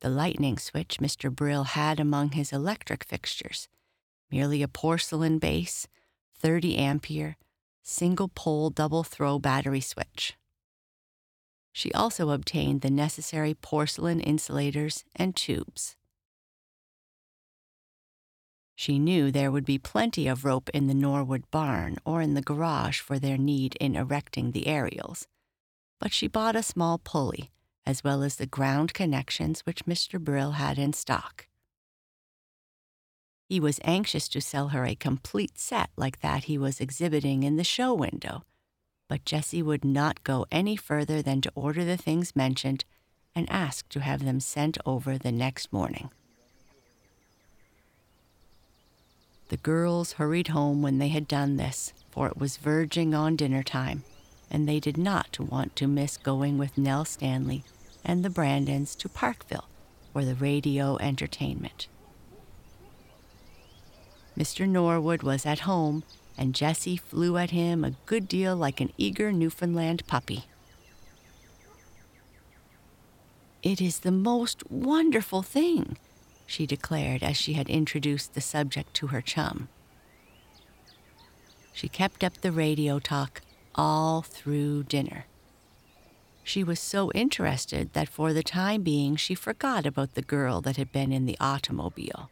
The 0.02 0.10
lightning 0.10 0.58
switch 0.58 0.98
Mr. 1.00 1.34
Brill 1.34 1.64
had 1.64 2.02
among 2.02 2.32
his 2.32 2.52
electric 2.52 3.06
fixtures, 3.06 3.70
merely 4.30 4.62
a 4.62 4.68
porcelain 4.68 5.40
base, 5.40 5.88
30 6.38 6.78
ampere, 6.78 7.38
single 7.82 8.28
pole 8.28 8.70
double 8.70 9.04
throw 9.06 9.40
battery 9.40 9.82
switch. 9.82 10.36
She 11.72 11.94
also 11.94 12.32
obtained 12.32 12.82
the 12.82 12.90
necessary 12.90 13.54
porcelain 13.54 14.20
insulators 14.20 15.06
and 15.16 15.36
tubes. 15.36 15.97
She 18.80 19.00
knew 19.00 19.32
there 19.32 19.52
would 19.52 19.66
be 19.66 19.80
plenty 19.80 20.28
of 20.28 20.46
rope 20.46 20.70
in 20.70 20.86
the 20.86 20.94
Norwood 20.94 21.50
barn 21.50 21.98
or 22.06 22.22
in 22.22 22.36
the 22.36 22.44
garage 22.44 23.00
for 23.00 23.18
their 23.18 23.36
need 23.36 23.76
in 23.82 23.96
erecting 23.96 24.52
the 24.52 24.68
aerials, 24.68 25.28
but 26.00 26.14
she 26.14 26.28
bought 26.28 26.56
a 26.56 26.62
small 26.62 27.00
pulley 27.00 27.50
as 27.88 28.04
well 28.04 28.22
as 28.22 28.36
the 28.36 28.46
ground 28.46 28.94
connections 28.94 29.62
which 29.62 29.86
Mr. 29.86 30.20
Brill 30.20 30.52
had 30.52 30.78
in 30.78 30.94
stock. 30.94 31.48
He 33.50 33.60
was 33.60 33.80
anxious 33.84 34.30
to 34.30 34.42
sell 34.42 34.68
her 34.68 34.86
a 34.86 34.94
complete 34.94 35.58
set 35.58 35.90
like 35.98 36.20
that 36.20 36.44
he 36.44 36.60
was 36.60 36.80
exhibiting 36.80 37.42
in 37.42 37.56
the 37.56 37.64
show 37.64 37.96
window, 37.96 38.44
but 39.10 39.26
Jessie 39.26 39.64
would 39.64 39.84
not 39.84 40.24
go 40.24 40.46
any 40.52 40.76
further 40.76 41.24
than 41.24 41.42
to 41.42 41.52
order 41.56 41.84
the 41.84 41.98
things 41.98 42.36
mentioned 42.36 42.86
and 43.34 43.50
ask 43.50 43.90
to 43.90 44.02
have 44.02 44.24
them 44.24 44.40
sent 44.40 44.78
over 44.86 45.18
the 45.18 45.32
next 45.32 45.74
morning. 45.74 46.12
The 49.50 49.58
girls 49.58 50.14
hurried 50.14 50.50
home 50.50 50.82
when 50.82 50.98
they 50.98 51.08
had 51.08 51.28
done 51.28 51.56
this, 51.58 51.94
for 52.12 52.28
it 52.28 52.38
was 52.38 52.58
verging 52.58 53.14
on 53.14 53.36
dinner 53.36 53.64
time, 53.64 54.04
and 54.52 54.68
they 54.68 54.80
did 54.80 54.98
not 54.98 55.40
want 55.40 55.76
to 55.78 55.88
miss 55.88 56.18
going 56.18 56.58
with 56.58 56.78
Nell 56.78 57.06
Stanley 57.06 57.64
and 58.04 58.24
the 58.24 58.30
Brandons 58.30 58.96
to 58.96 59.10
Parkville 59.10 59.68
for 60.12 60.26
the 60.26 60.36
radio 60.36 60.98
entertainment. 60.98 61.88
Mr. 64.38 64.68
Norwood 64.68 65.24
was 65.24 65.46
at 65.46 65.60
home, 65.60 66.04
and 66.38 66.54
Jessie 66.54 66.98
flew 66.98 67.38
at 67.38 67.52
him 67.52 67.84
a 67.84 67.96
good 68.06 68.28
deal 68.28 68.56
like 68.56 68.82
an 68.82 68.92
eager 68.98 69.32
Newfoundland 69.32 70.06
puppy. 70.08 70.46
It 73.64 73.82
is 73.82 74.00
the 74.00 74.12
most 74.12 74.70
wonderful 74.70 75.42
thing, 75.42 75.98
she 76.48 76.66
declared 76.66 77.22
as 77.22 77.38
she 77.38 77.54
had 77.54 77.70
introduced 77.70 78.34
the 78.34 78.42
subject 78.42 78.94
to 78.96 79.08
her 79.08 79.22
chum. 79.22 79.68
She 81.74 81.88
kept 81.88 82.24
up 82.24 82.42
the 82.42 82.52
radio 82.52 82.98
talk 82.98 83.42
all 83.76 84.24
through 84.24 84.84
dinner. 84.84 85.26
She 86.44 86.64
was 86.64 86.80
so 86.80 87.12
interested 87.12 87.94
that 87.94 88.10
for 88.10 88.34
the 88.34 88.42
time 88.42 88.82
being 88.82 89.18
she 89.18 89.36
forgot 89.36 89.86
about 89.86 90.16
the 90.16 90.22
girl 90.22 90.62
that 90.62 90.78
had 90.78 90.92
been 90.92 91.12
in 91.12 91.26
the 91.26 91.38
automobile. 91.40 92.32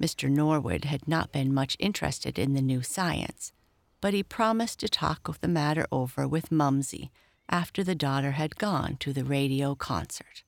Mr. 0.00 0.30
Norwood 0.30 0.84
had 0.84 1.08
not 1.08 1.32
been 1.32 1.52
much 1.52 1.76
interested 1.80 2.38
in 2.38 2.54
the 2.54 2.62
new 2.62 2.82
science, 2.82 3.52
but 4.00 4.14
he 4.14 4.22
promised 4.22 4.78
to 4.80 4.88
talk 4.88 5.40
the 5.40 5.48
matter 5.48 5.86
over 5.90 6.28
with 6.28 6.52
Mumsy 6.52 7.10
after 7.48 7.82
the 7.82 7.94
daughter 7.94 8.32
had 8.32 8.56
gone 8.56 8.96
to 9.00 9.12
the 9.12 9.24
radio 9.24 9.74
concert. 9.74 10.44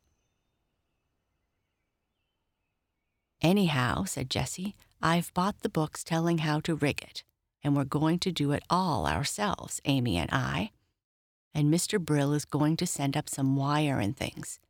Anyhow, 3.43 4.05
said 4.05 4.29
Jessie, 4.29 4.77
I've 5.01 5.33
bought 5.33 5.61
the 5.61 5.71
books 5.71 6.05
telling 6.05 6.39
how 6.39 6.61
to 6.61 6.75
rig 6.75 7.03
it, 7.03 7.25
and 7.63 7.75
we're 7.75 7.85
going 7.85 8.19
to 8.21 8.33
do 8.33 8.53
it 8.53 8.63
all 8.69 9.07
ourselves, 9.07 9.81
Amy 9.87 10.19
and 10.19 10.31
I. 10.31 10.73
And 11.55 11.73
Mr. 11.73 11.99
Brill 11.99 12.35
is 12.35 12.45
going 12.45 12.77
to 12.77 12.87
send 12.87 13.17
up 13.17 13.29
some 13.29 13.57
wire 13.57 13.99
and 13.99 14.17
things. 14.17 14.61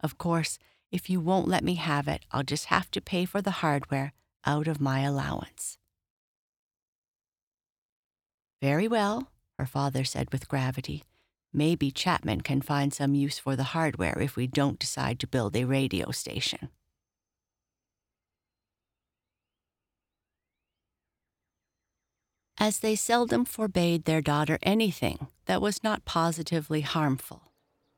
Of 0.00 0.18
course, 0.18 0.58
if 0.90 1.08
you 1.08 1.20
won't 1.20 1.48
let 1.48 1.64
me 1.64 1.74
have 1.74 2.08
it, 2.08 2.24
I'll 2.32 2.42
just 2.42 2.66
have 2.66 2.90
to 2.92 3.00
pay 3.00 3.24
for 3.24 3.40
the 3.40 3.62
hardware 3.62 4.12
out 4.44 4.66
of 4.66 4.80
my 4.80 5.00
allowance. 5.00 5.78
Very 8.60 8.88
well, 8.88 9.30
her 9.58 9.66
father 9.66 10.04
said 10.04 10.32
with 10.32 10.48
gravity. 10.48 11.04
Maybe 11.52 11.90
Chapman 11.90 12.42
can 12.42 12.60
find 12.60 12.92
some 12.92 13.14
use 13.14 13.38
for 13.38 13.56
the 13.56 13.64
hardware 13.74 14.18
if 14.20 14.36
we 14.36 14.46
don't 14.46 14.78
decide 14.78 15.20
to 15.20 15.26
build 15.26 15.56
a 15.56 15.64
radio 15.64 16.10
station. 16.10 16.70
As 22.66 22.80
they 22.80 22.96
seldom 22.96 23.44
forbade 23.44 24.06
their 24.06 24.20
daughter 24.20 24.58
anything 24.60 25.28
that 25.44 25.62
was 25.62 25.84
not 25.84 26.04
positively 26.04 26.80
harmful. 26.80 27.42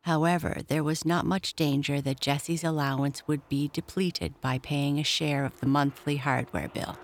However, 0.02 0.60
there 0.68 0.84
was 0.84 1.06
not 1.06 1.24
much 1.24 1.54
danger 1.54 2.02
that 2.02 2.20
Jessie's 2.20 2.62
allowance 2.62 3.26
would 3.26 3.48
be 3.48 3.70
depleted 3.72 4.38
by 4.42 4.58
paying 4.58 4.98
a 4.98 5.02
share 5.02 5.46
of 5.46 5.58
the 5.60 5.66
monthly 5.66 6.18
hardware 6.18 6.68
bill. 6.68 6.98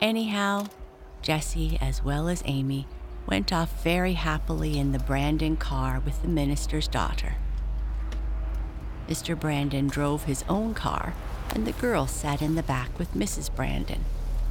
Anyhow, 0.00 0.66
Jessie, 1.22 1.78
as 1.80 2.02
well 2.02 2.26
as 2.26 2.42
Amy, 2.44 2.88
went 3.24 3.52
off 3.52 3.84
very 3.84 4.14
happily 4.14 4.80
in 4.80 4.90
the 4.90 4.98
Brandon 4.98 5.56
car 5.56 6.02
with 6.04 6.22
the 6.22 6.28
minister's 6.28 6.88
daughter. 6.88 7.36
Mr. 9.06 9.38
Brandon 9.38 9.86
drove 9.86 10.24
his 10.24 10.42
own 10.48 10.74
car, 10.74 11.14
and 11.54 11.64
the 11.64 11.80
girl 11.80 12.08
sat 12.08 12.42
in 12.42 12.56
the 12.56 12.64
back 12.64 12.98
with 12.98 13.14
Mrs. 13.14 13.54
Brandon 13.54 14.04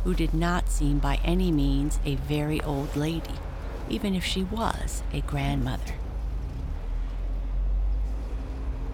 who 0.06 0.14
did 0.14 0.36
not 0.36 0.70
seem 0.70 1.00
by 1.00 1.20
any 1.24 1.52
means 1.52 2.00
a 2.06 2.14
very 2.14 2.62
old 2.62 2.96
lady, 2.96 3.34
even 3.90 4.14
if 4.14 4.24
she 4.24 4.44
was 4.44 5.02
a 5.12 5.20
grandmother. 5.22 5.96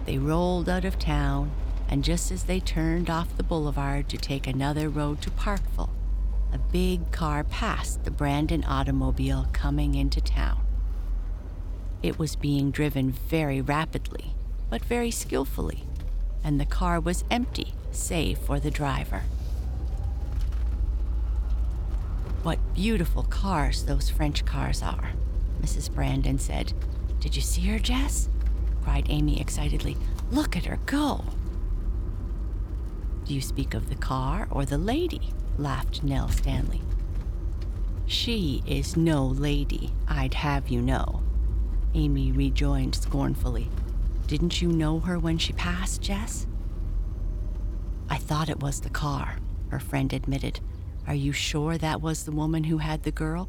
They 0.06 0.16
rolled 0.16 0.70
out 0.70 0.86
of 0.86 0.98
town, 0.98 1.50
and 1.86 2.02
just 2.02 2.32
as 2.32 2.44
they 2.44 2.60
turned 2.60 3.10
off 3.10 3.36
the 3.36 3.42
boulevard 3.42 4.08
to 4.08 4.16
take 4.16 4.46
another 4.46 4.88
road 4.88 5.20
to 5.20 5.30
Parkville, 5.30 5.92
a 6.50 6.58
big 6.58 7.12
car 7.12 7.44
passed 7.44 8.04
the 8.04 8.10
Brandon 8.10 8.64
automobile 8.64 9.48
coming 9.52 9.94
into 9.94 10.22
town. 10.22 10.64
It 12.02 12.18
was 12.18 12.36
being 12.36 12.70
driven 12.70 13.12
very 13.12 13.60
rapidly, 13.60 14.34
but 14.70 14.82
very 14.82 15.10
skillfully, 15.10 15.84
and 16.42 16.58
the 16.58 16.64
car 16.64 16.98
was 16.98 17.22
empty 17.30 17.74
save 17.90 18.38
for 18.38 18.58
the 18.58 18.70
driver. 18.70 19.24
What 22.42 22.74
beautiful 22.74 23.22
cars 23.22 23.84
those 23.84 24.10
French 24.10 24.44
cars 24.44 24.82
are, 24.82 25.12
Mrs. 25.60 25.92
Brandon 25.92 26.38
said. 26.38 26.72
Did 27.20 27.36
you 27.36 27.42
see 27.42 27.62
her, 27.68 27.78
Jess? 27.78 28.28
cried 28.82 29.06
Amy 29.08 29.40
excitedly. 29.40 29.96
Look 30.32 30.56
at 30.56 30.64
her 30.64 30.80
go. 30.86 31.24
Do 33.24 33.32
you 33.32 33.40
speak 33.40 33.74
of 33.74 33.88
the 33.88 33.94
car 33.94 34.48
or 34.50 34.64
the 34.64 34.78
lady? 34.78 35.30
laughed 35.56 36.02
Nell 36.02 36.28
Stanley. 36.28 36.82
She 38.06 38.62
is 38.66 38.96
no 38.96 39.24
lady, 39.24 39.92
I'd 40.08 40.34
have 40.34 40.68
you 40.68 40.82
know, 40.82 41.22
Amy 41.94 42.32
rejoined 42.32 42.96
scornfully. 42.96 43.68
Didn't 44.26 44.60
you 44.60 44.68
know 44.68 44.98
her 45.00 45.18
when 45.18 45.38
she 45.38 45.52
passed, 45.52 46.02
Jess? 46.02 46.46
I 48.10 48.16
thought 48.16 48.48
it 48.48 48.60
was 48.60 48.80
the 48.80 48.90
car, 48.90 49.36
her 49.68 49.78
friend 49.78 50.12
admitted. 50.12 50.60
Are 51.06 51.14
you 51.14 51.32
sure 51.32 51.76
that 51.78 52.00
was 52.00 52.24
the 52.24 52.32
woman 52.32 52.64
who 52.64 52.78
had 52.78 53.02
the 53.02 53.10
girl? 53.10 53.48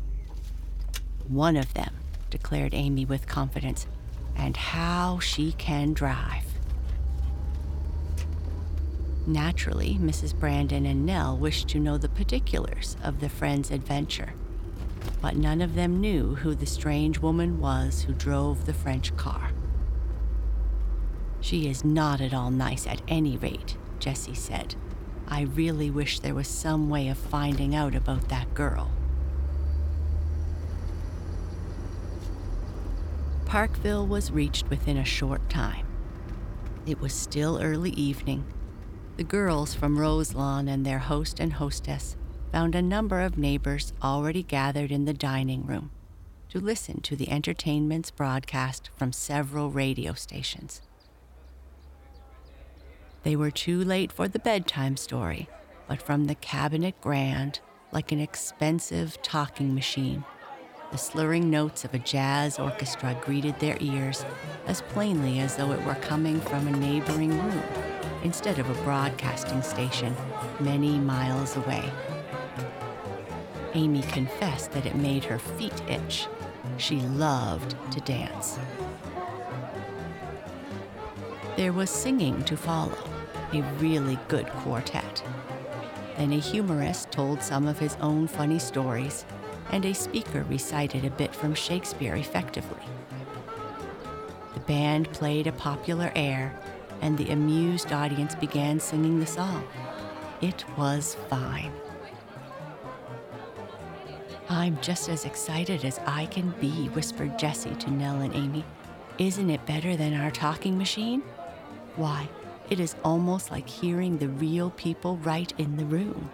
One 1.28 1.56
of 1.56 1.74
them, 1.74 1.94
declared 2.30 2.74
Amy 2.74 3.06
with 3.06 3.28
confidence. 3.28 3.88
And 4.36 4.58
how 4.58 5.20
she 5.20 5.52
can 5.54 5.94
drive. 5.94 6.46
Naturally, 9.26 9.98
Mrs. 10.02 10.38
Brandon 10.38 10.86
and 10.86 11.06
Nell 11.06 11.38
wished 11.38 11.70
to 11.70 11.80
know 11.80 11.98
the 11.98 12.10
particulars 12.10 12.98
of 13.04 13.22
the 13.22 13.30
friend's 13.30 13.72
adventure, 13.72 14.34
but 15.22 15.38
none 15.38 15.62
of 15.62 15.76
them 15.76 16.02
knew 16.02 16.36
who 16.36 16.56
the 16.56 16.66
strange 16.66 17.20
woman 17.20 17.62
was 17.62 18.02
who 18.02 18.14
drove 18.14 18.66
the 18.66 18.74
French 18.74 19.16
car. 19.16 19.52
She 21.40 21.70
is 21.70 21.86
not 21.86 22.20
at 22.20 22.34
all 22.34 22.52
nice 22.52 22.86
at 22.86 23.02
any 23.08 23.38
rate, 23.38 23.78
Jessie 24.00 24.34
said. 24.34 24.76
I 25.34 25.48
really 25.56 25.90
wish 25.90 26.20
there 26.20 26.36
was 26.36 26.48
some 26.48 26.92
way 26.92 27.08
of 27.08 27.18
finding 27.18 27.74
out 27.74 27.96
about 27.96 28.30
that 28.30 28.54
girl. 28.54 28.92
Parkville 33.44 34.06
was 34.06 34.30
reached 34.30 34.70
within 34.70 34.96
a 34.96 35.04
short 35.04 35.50
time. 35.50 35.88
It 36.86 37.02
was 37.02 37.14
still 37.14 37.60
early 37.60 37.90
evening. 37.94 38.46
The 39.18 39.24
girls 39.24 39.74
from 39.74 39.98
Roselawn 39.98 40.68
and 40.68 40.86
their 40.86 41.00
host 41.00 41.40
and 41.40 41.54
hostess 41.54 42.16
found 42.52 42.76
a 42.76 42.84
number 42.84 43.20
of 43.20 43.36
neighbors 43.36 43.92
already 44.04 44.44
gathered 44.44 44.92
in 44.92 45.06
the 45.06 45.16
dining 45.16 45.66
room 45.66 45.90
to 46.50 46.60
listen 46.60 47.02
to 47.02 47.16
the 47.16 47.32
entertainments 47.32 48.12
broadcast 48.12 48.92
from 48.96 49.12
several 49.12 49.72
radio 49.72 50.14
stations. 50.14 50.84
They 53.24 53.38
were 53.38 53.52
too 53.52 53.84
late 53.84 54.12
for 54.12 54.28
the 54.28 54.40
bedtime 54.40 54.98
story, 54.98 55.48
but 55.88 56.02
from 56.02 56.26
the 56.26 56.36
cabinet 56.36 57.00
grand, 57.00 57.62
like 57.94 58.12
an 58.12 58.20
expensive 58.20 59.22
talking 59.22 59.74
machine, 59.74 60.26
the 60.92 60.98
slurring 60.98 61.50
notes 61.50 61.86
of 61.86 61.94
a 61.94 62.00
jazz 62.00 62.60
orchestra 62.60 63.18
greeted 63.24 63.60
their 63.60 63.78
ears 63.80 64.26
as 64.68 64.82
plainly 64.82 65.40
as 65.40 65.56
though 65.56 65.72
it 65.72 65.84
were 65.86 65.96
coming 65.96 66.42
from 66.42 66.68
a 66.68 66.78
neighboring 66.78 67.30
room 67.30 67.64
instead 68.24 68.60
of 68.60 68.70
a 68.70 68.84
broadcasting 68.84 69.62
station 69.62 70.14
many 70.60 71.00
miles 71.00 71.56
away. 71.56 71.90
Amy 73.74 74.02
confessed 74.04 74.72
that 74.72 74.86
it 74.86 74.96
made 74.96 75.24
her 75.24 75.40
feet 75.40 75.82
itch. 75.90 76.28
She 76.78 76.98
loved 77.02 77.76
to 77.92 78.02
dance. 78.02 78.60
There 81.56 81.74
was 81.74 81.90
singing 81.90 82.44
to 82.46 82.58
follow, 82.58 82.98
a 83.54 83.62
really 83.80 84.18
good 84.28 84.48
quartet. 84.48 85.24
Then 86.18 86.34
a 86.34 86.40
humorist 86.40 87.12
told 87.12 87.42
some 87.42 87.68
of 87.68 87.80
his 87.80 87.96
own 88.02 88.28
funny 88.28 88.60
stories 88.60 89.26
and 89.72 89.86
a 89.86 89.94
speaker 89.94 90.44
recited 90.50 91.04
a 91.04 91.10
bit 91.10 91.34
from 91.34 91.56
Shakespeare 91.56 92.16
effectively. 92.16 92.84
The 94.54 94.60
band 94.62 95.12
played 95.14 95.48
a 95.48 95.52
popular 95.52 96.12
air, 96.16 96.60
and 97.02 97.18
the 97.18 97.32
amused 97.32 97.92
audience 97.92 98.36
began 98.36 98.80
singing 98.80 99.20
the 99.20 99.26
song. 99.26 99.68
It 100.42 100.64
was 100.78 101.16
fine. 101.28 101.72
I'm 104.48 104.80
just 104.82 105.10
as 105.10 105.26
excited 105.26 105.84
as 105.84 106.00
I 106.06 106.28
can 106.28 106.52
be, 106.62 106.88
whispered 106.90 107.40
Jessie 107.40 107.76
to 107.76 107.90
Nell 107.90 108.22
and 108.22 108.36
Amy. 108.36 108.64
Isn't 109.18 109.50
it 109.50 109.66
better 109.66 109.96
than 109.96 110.14
our 110.14 110.30
talking 110.30 110.78
machine? 110.78 111.22
Why, 111.96 112.30
it 112.70 112.80
is 112.80 112.96
almost 113.04 113.52
like 113.52 113.68
hearing 113.68 114.18
the 114.18 114.30
real 114.30 114.72
people 114.72 115.18
right 115.18 115.54
in 115.58 115.78
the 115.78 115.86
room. 115.86 116.30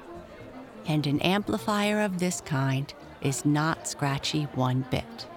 And 0.85 1.05
an 1.05 1.21
amplifier 1.21 2.01
of 2.01 2.19
this 2.19 2.41
kind 2.41 2.93
is 3.21 3.45
not 3.45 3.87
scratchy 3.87 4.43
one 4.55 4.85
bit. 4.89 5.27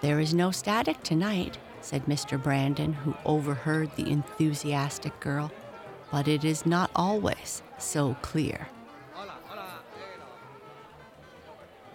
There 0.00 0.20
is 0.20 0.32
no 0.32 0.50
static 0.50 1.02
tonight, 1.02 1.58
said 1.82 2.06
Mr. 2.06 2.42
Brandon, 2.42 2.92
who 2.92 3.14
overheard 3.24 3.94
the 3.96 4.10
enthusiastic 4.10 5.18
girl, 5.20 5.52
but 6.10 6.26
it 6.26 6.44
is 6.44 6.64
not 6.64 6.90
always 6.94 7.62
so 7.78 8.16
clear. 8.22 8.68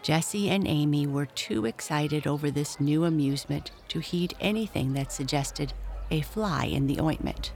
Jessie 0.03 0.51
and 0.51 0.67
Amy 0.67 1.07
were 1.07 1.25
too 1.25 1.65
excited 1.65 2.27
over 2.27 2.51
this 2.51 2.79
new 2.79 3.05
amusement 3.05 3.71
to 3.87 3.97
heed 3.97 4.35
anything 4.39 4.93
that 4.93 5.11
suggested 5.11 5.73
a 6.11 6.21
fly 6.21 6.65
in 6.65 6.87
the 6.87 6.99
ointment. 6.99 7.51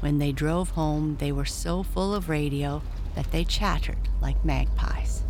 When 0.00 0.18
they 0.18 0.32
drove 0.32 0.70
home, 0.70 1.16
they 1.18 1.32
were 1.32 1.44
so 1.44 1.82
full 1.82 2.14
of 2.14 2.28
radio 2.28 2.82
that 3.14 3.32
they 3.32 3.44
chattered 3.44 4.08
like 4.20 4.44
magpies. 4.44 5.22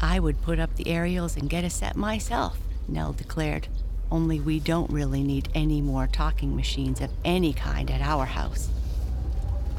I 0.00 0.18
would 0.18 0.42
put 0.42 0.58
up 0.58 0.74
the 0.76 0.88
aerials 0.88 1.36
and 1.36 1.48
get 1.48 1.64
a 1.64 1.70
set 1.70 1.96
myself, 1.96 2.58
Nell 2.88 3.12
declared, 3.12 3.68
only 4.10 4.40
we 4.40 4.60
don't 4.60 4.90
really 4.90 5.22
need 5.22 5.48
any 5.54 5.80
more 5.80 6.06
talking 6.06 6.54
machines 6.54 7.00
of 7.00 7.10
any 7.24 7.52
kind 7.52 7.90
at 7.90 8.00
our 8.00 8.26
house. 8.26 8.68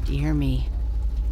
Dear 0.04 0.34
me, 0.34 0.68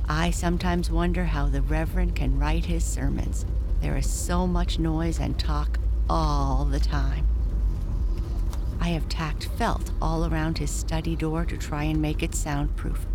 I 0.08 0.30
sometimes 0.30 0.90
wonder 0.90 1.24
how 1.24 1.46
the 1.46 1.62
Reverend 1.62 2.14
can 2.14 2.38
write 2.38 2.66
his 2.66 2.84
sermons. 2.84 3.44
There 3.80 3.96
is 3.96 4.08
so 4.08 4.46
much 4.46 4.78
noise 4.78 5.18
and 5.18 5.38
talk 5.38 5.78
all 6.08 6.64
the 6.64 6.80
time. 6.80 7.26
I 8.80 8.88
have 8.90 9.08
tacked 9.08 9.48
felt 9.58 9.90
all 10.00 10.26
around 10.26 10.58
his 10.58 10.70
study 10.70 11.16
door 11.16 11.44
to 11.44 11.56
try 11.56 11.84
and 11.84 12.00
make 12.00 12.22
it 12.22 12.34
soundproof, 12.34 13.06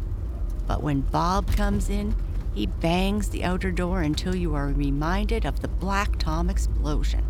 but 0.67 0.83
when 0.83 1.01
Bob 1.01 1.55
comes 1.55 1.89
in, 1.89 2.15
he 2.53 2.65
bangs 2.65 3.29
the 3.29 3.43
outer 3.43 3.71
door 3.71 4.01
until 4.01 4.35
you 4.35 4.55
are 4.55 4.67
reminded 4.67 5.45
of 5.45 5.61
the 5.61 5.67
Black 5.67 6.17
Tom 6.17 6.49
explosion. 6.49 7.23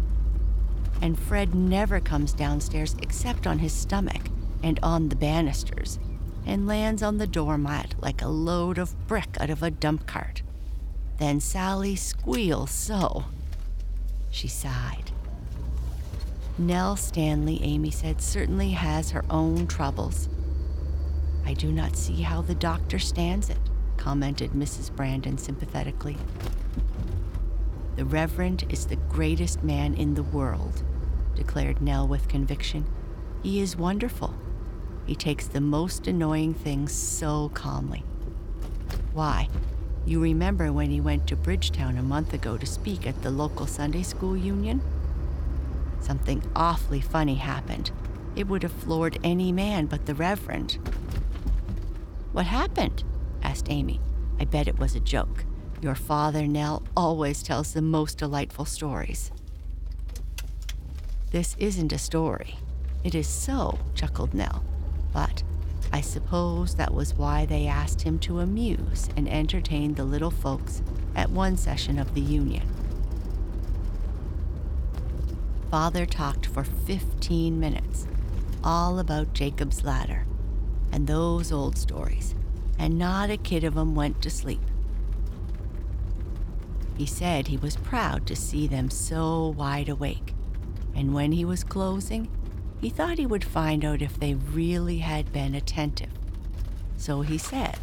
And 1.02 1.17
Fred 1.17 1.54
never 1.56 2.00
comes 2.00 2.34
downstairs 2.34 2.95
except 3.02 3.45
on 3.47 3.60
his 3.60 3.74
stomach 3.74 4.21
and 4.63 4.80
on 4.84 5.10
the 5.10 5.15
banisters, 5.15 6.00
and 6.45 6.67
lands 6.67 7.02
on 7.02 7.17
the 7.17 7.28
doormat 7.28 7.95
like 8.00 8.21
a 8.21 8.28
load 8.28 8.78
of 8.78 9.08
brick 9.08 9.38
out 9.39 9.50
of 9.50 9.63
a 9.63 9.71
dump 9.71 10.06
cart. 10.08 10.43
Then 11.17 11.39
Sally 11.39 11.95
squeals 11.95 12.71
so. 12.71 13.26
She 14.30 14.47
sighed. 14.47 15.01
Nell 16.62 16.95
Stanley, 16.95 17.60
Amy 17.63 17.89
said, 17.89 18.21
certainly 18.21 18.69
has 18.69 19.10
her 19.10 19.26
own 19.32 19.65
troubles. 19.65 20.30
I 21.43 21.54
do 21.54 21.71
not 21.71 21.95
see 21.95 22.21
how 22.21 22.43
the 22.43 22.54
doctor 22.54 23.00
stands 23.00 23.50
it, 23.50 23.58
commented 23.97 24.52
Mrs. 24.52 24.95
Brandon 24.95 25.39
sympathetically. 25.39 26.17
The 27.95 28.06
Reverend 28.06 28.65
is 28.69 28.86
the 28.86 28.95
greatest 28.95 29.63
man 29.63 29.95
in 29.95 30.13
the 30.13 30.21
world, 30.21 30.84
declared 31.36 31.82
Nell 31.82 32.08
with 32.08 32.28
conviction. 32.28 32.86
He 33.41 33.60
is 33.60 33.76
wonderful. 33.76 34.36
He 35.08 35.15
takes 35.15 35.47
the 35.47 35.62
most 35.62 36.06
annoying 36.06 36.54
things 36.54 36.93
so 36.93 37.50
calmly. 37.56 38.04
Why, 39.13 39.50
you 40.06 40.21
remember 40.21 40.71
when 40.71 40.91
he 40.91 41.02
went 41.02 41.26
to 41.28 41.36
Bridgetown 41.36 41.97
a 41.97 42.04
month 42.04 42.36
ago 42.36 42.56
to 42.56 42.67
speak 42.67 43.08
at 43.08 43.24
the 43.24 43.32
local 43.32 43.65
Sunday 43.65 44.04
school 44.04 44.38
union? 44.38 44.80
Something 46.02 46.44
awfully 46.56 47.00
funny 47.00 47.36
happened. 47.36 47.92
It 48.36 48.48
would 48.48 48.64
have 48.64 48.72
floored 48.72 49.18
any 49.24 49.52
man 49.52 49.86
but 49.86 50.06
the 50.06 50.16
Reverend. 50.16 50.78
What 52.34 52.46
happened? 52.46 53.04
asked 53.44 53.70
Amy. 53.70 54.02
I 54.40 54.46
bet 54.46 54.68
it 54.68 54.80
was 54.80 54.96
a 54.96 55.00
joke. 55.00 55.46
Your 55.82 55.96
father, 55.96 56.48
Nell, 56.48 56.84
always 56.96 57.44
tells 57.44 57.74
the 57.74 57.82
most 57.82 58.18
delightful 58.18 58.66
stories. 58.66 59.32
This 61.32 61.56
isn't 61.60 61.94
a 61.94 61.98
story. 61.98 62.58
It 63.04 63.16
is 63.16 63.28
so, 63.28 63.80
chuckled 63.96 64.34
Nell. 64.34 64.64
But 65.14 65.44
I 65.94 66.02
suppose 66.02 66.76
that 66.76 66.94
was 66.94 67.16
why 67.16 67.46
they 67.46 67.68
asked 67.68 68.02
him 68.02 68.20
to 68.20 68.40
amuse 68.40 69.10
and 69.16 69.28
entertain 69.28 69.94
the 69.94 70.06
little 70.06 70.32
folks 70.32 70.82
at 71.16 71.30
one 71.30 71.58
session 71.58 72.00
of 72.00 72.14
the 72.14 72.22
Union. 72.22 72.68
Father 75.71 76.05
talked 76.05 76.45
for 76.45 76.65
15 76.65 77.57
minutes, 77.57 78.05
all 78.62 78.99
about 78.99 79.34
Jacob's 79.34 79.86
ladder 79.86 80.27
and 80.91 81.07
those 81.07 81.53
old 81.53 81.77
stories, 81.77 82.36
and 82.77 82.99
not 82.99 83.29
a 83.29 83.38
kid 83.38 83.63
of 83.63 83.77
'em 83.77 83.95
went 83.95 84.21
to 84.21 84.29
sleep. 84.29 84.60
He 86.97 87.05
said 87.05 87.47
he 87.47 87.55
was 87.55 87.77
proud 87.77 88.27
to 88.27 88.36
see 88.36 88.67
them 88.67 88.89
so 88.89 89.47
wide 89.47 89.88
awake, 89.88 90.36
and 90.93 91.13
when 91.13 91.31
he 91.31 91.45
was 91.45 91.63
closing, 91.63 92.27
He 92.81 92.89
thought 92.89 93.19
he 93.19 93.27
would 93.27 93.43
find 93.43 93.86
out 93.86 94.01
if 94.01 94.19
they 94.19 94.34
really 94.34 94.97
had 94.97 95.31
been 95.31 95.53
attentive. 95.53 96.10
So 96.97 97.21
he 97.21 97.38
said, 97.38 97.77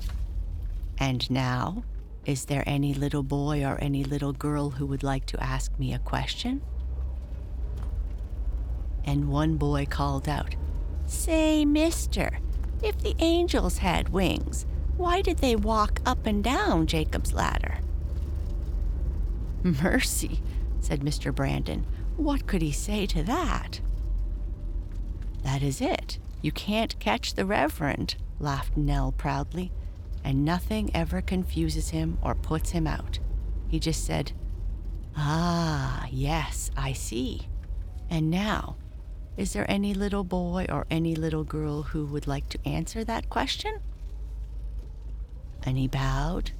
And 0.98 1.30
now, 1.30 1.84
is 2.26 2.46
there 2.46 2.64
any 2.66 2.92
little 2.92 3.22
boy 3.22 3.64
or 3.64 3.78
any 3.80 4.02
little 4.02 4.32
girl 4.32 4.70
who 4.70 4.86
would 4.86 5.04
like 5.04 5.24
to 5.26 5.42
ask 5.42 5.78
me 5.78 5.94
a 5.94 6.00
question? 6.00 6.62
And 9.08 9.30
one 9.30 9.56
boy 9.56 9.86
called 9.86 10.28
out, 10.28 10.54
Say, 11.06 11.64
mister, 11.64 12.40
if 12.82 12.98
the 12.98 13.16
angels 13.20 13.78
had 13.78 14.10
wings, 14.10 14.66
why 14.98 15.22
did 15.22 15.38
they 15.38 15.56
walk 15.56 16.02
up 16.04 16.26
and 16.26 16.44
down 16.44 16.86
Jacob's 16.86 17.32
ladder? 17.32 17.78
Mercy, 19.62 20.42
said 20.80 21.00
Mr. 21.00 21.34
Brandon. 21.34 21.86
What 22.18 22.46
could 22.46 22.60
he 22.60 22.70
say 22.70 23.06
to 23.06 23.22
that? 23.22 23.80
That 25.42 25.62
is 25.62 25.80
it. 25.80 26.18
You 26.42 26.52
can't 26.52 26.98
catch 26.98 27.32
the 27.32 27.46
Reverend, 27.46 28.16
laughed 28.38 28.76
Nell 28.76 29.12
proudly, 29.12 29.72
and 30.22 30.44
nothing 30.44 30.94
ever 30.94 31.22
confuses 31.22 31.88
him 31.88 32.18
or 32.20 32.34
puts 32.34 32.72
him 32.72 32.86
out. 32.86 33.20
He 33.68 33.80
just 33.80 34.04
said, 34.04 34.32
Ah, 35.16 36.06
yes, 36.10 36.70
I 36.76 36.92
see. 36.92 37.48
And 38.10 38.30
now, 38.30 38.76
is 39.38 39.52
there 39.52 39.70
any 39.70 39.94
little 39.94 40.24
boy 40.24 40.66
or 40.68 40.84
any 40.90 41.14
little 41.14 41.44
girl 41.44 41.82
who 41.82 42.04
would 42.06 42.26
like 42.26 42.48
to 42.48 42.58
answer 42.66 43.04
that 43.04 43.30
question? 43.30 43.78
And 45.62 45.78
he 45.78 45.86
bowed 45.86 46.50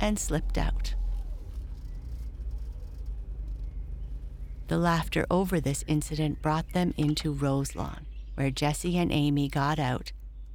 and 0.00 0.16
slipped 0.20 0.56
out. 0.56 0.94
The 4.68 4.78
laughter 4.78 5.26
over 5.32 5.60
this 5.60 5.84
incident 5.88 6.40
brought 6.40 6.72
them 6.72 6.94
into 6.96 7.32
Roselawn, 7.32 8.06
where 8.36 8.52
Jessie 8.52 8.96
and 8.96 9.10
Amy 9.10 9.48
got 9.48 9.80
out 9.80 10.12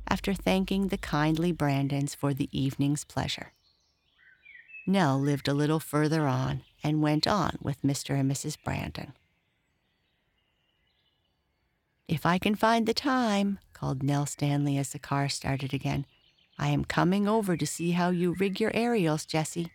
after 0.07 0.33
thanking 0.33 0.87
the 0.87 0.97
kindly 0.97 1.51
Brandons 1.51 2.15
for 2.15 2.33
the 2.33 2.47
evening's 2.57 3.03
pleasure. 3.03 3.51
Nell 4.87 5.19
lived 5.19 5.49
a 5.49 5.53
little 5.53 5.81
further 5.81 6.27
on 6.27 6.61
and 6.81 7.01
went 7.01 7.27
on 7.27 7.57
with 7.61 7.81
Mr. 7.81 8.17
and 8.17 8.31
Mrs. 8.31 8.55
Brandon. 8.63 9.11
If 12.07 12.25
I 12.25 12.37
can 12.37 12.55
find 12.55 12.85
the 12.85 12.93
time, 12.93 13.59
called 13.73 14.01
Nell 14.01 14.25
Stanley 14.25 14.77
as 14.77 14.91
the 14.91 14.99
car 14.99 15.27
started 15.27 15.73
again, 15.73 16.05
I 16.57 16.69
am 16.69 16.85
coming 16.85 17.27
over 17.27 17.57
to 17.57 17.67
see 17.67 17.91
how 17.91 18.11
you 18.11 18.33
rig 18.39 18.61
your 18.61 18.71
aerials, 18.73 19.25
Jessie. 19.25 19.71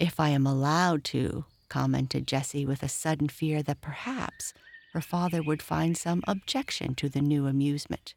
If 0.00 0.18
I 0.18 0.30
am 0.30 0.46
allowed 0.46 1.04
to, 1.04 1.44
commented 1.68 2.26
Jessie 2.26 2.66
with 2.66 2.82
a 2.82 2.88
sudden 2.88 3.28
fear 3.28 3.62
that 3.62 3.80
perhaps 3.80 4.52
her 4.92 5.00
father 5.00 5.42
would 5.42 5.62
find 5.62 5.96
some 5.96 6.22
objection 6.26 6.96
to 6.96 7.08
the 7.08 7.20
new 7.20 7.46
amusement. 7.46 8.14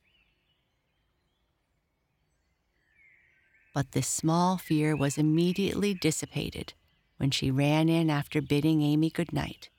But 3.74 3.92
this 3.92 4.08
small 4.08 4.58
fear 4.58 4.96
was 4.96 5.20
immediately 5.20 5.94
dissipated 5.94 6.74
when 7.18 7.30
she 7.30 7.52
ran 7.52 7.88
in 7.88 8.10
after 8.10 8.42
bidding 8.42 8.82
Amy 8.82 9.12
good 9.12 9.32
night. 9.32 9.70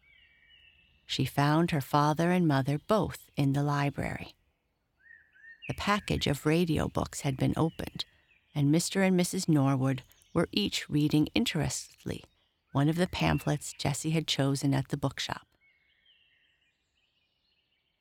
She 1.09 1.25
found 1.25 1.73
her 1.73 1.81
father 1.81 2.31
and 2.31 2.47
mother 2.47 2.79
both 2.87 3.31
in 3.35 3.55
the 3.55 3.65
library. 3.65 4.35
The 5.67 5.75
package 5.75 6.27
of 6.27 6.47
radio 6.47 6.87
books 6.87 7.23
had 7.23 7.37
been 7.37 7.55
opened, 7.57 8.05
and 8.55 8.73
Mr. 8.73 9.05
and 9.05 9.19
Mrs. 9.19 9.49
Norwood 9.49 10.03
were 10.33 10.49
each 10.53 10.89
reading 10.89 11.29
interestedly 11.35 12.23
one 12.73 12.91
of 12.91 12.97
the 12.97 13.07
pamphlets 13.07 13.73
Jessie 13.73 14.11
had 14.11 14.27
chosen 14.27 14.75
at 14.75 14.89
the 14.89 14.97
bookshop. 14.97 15.47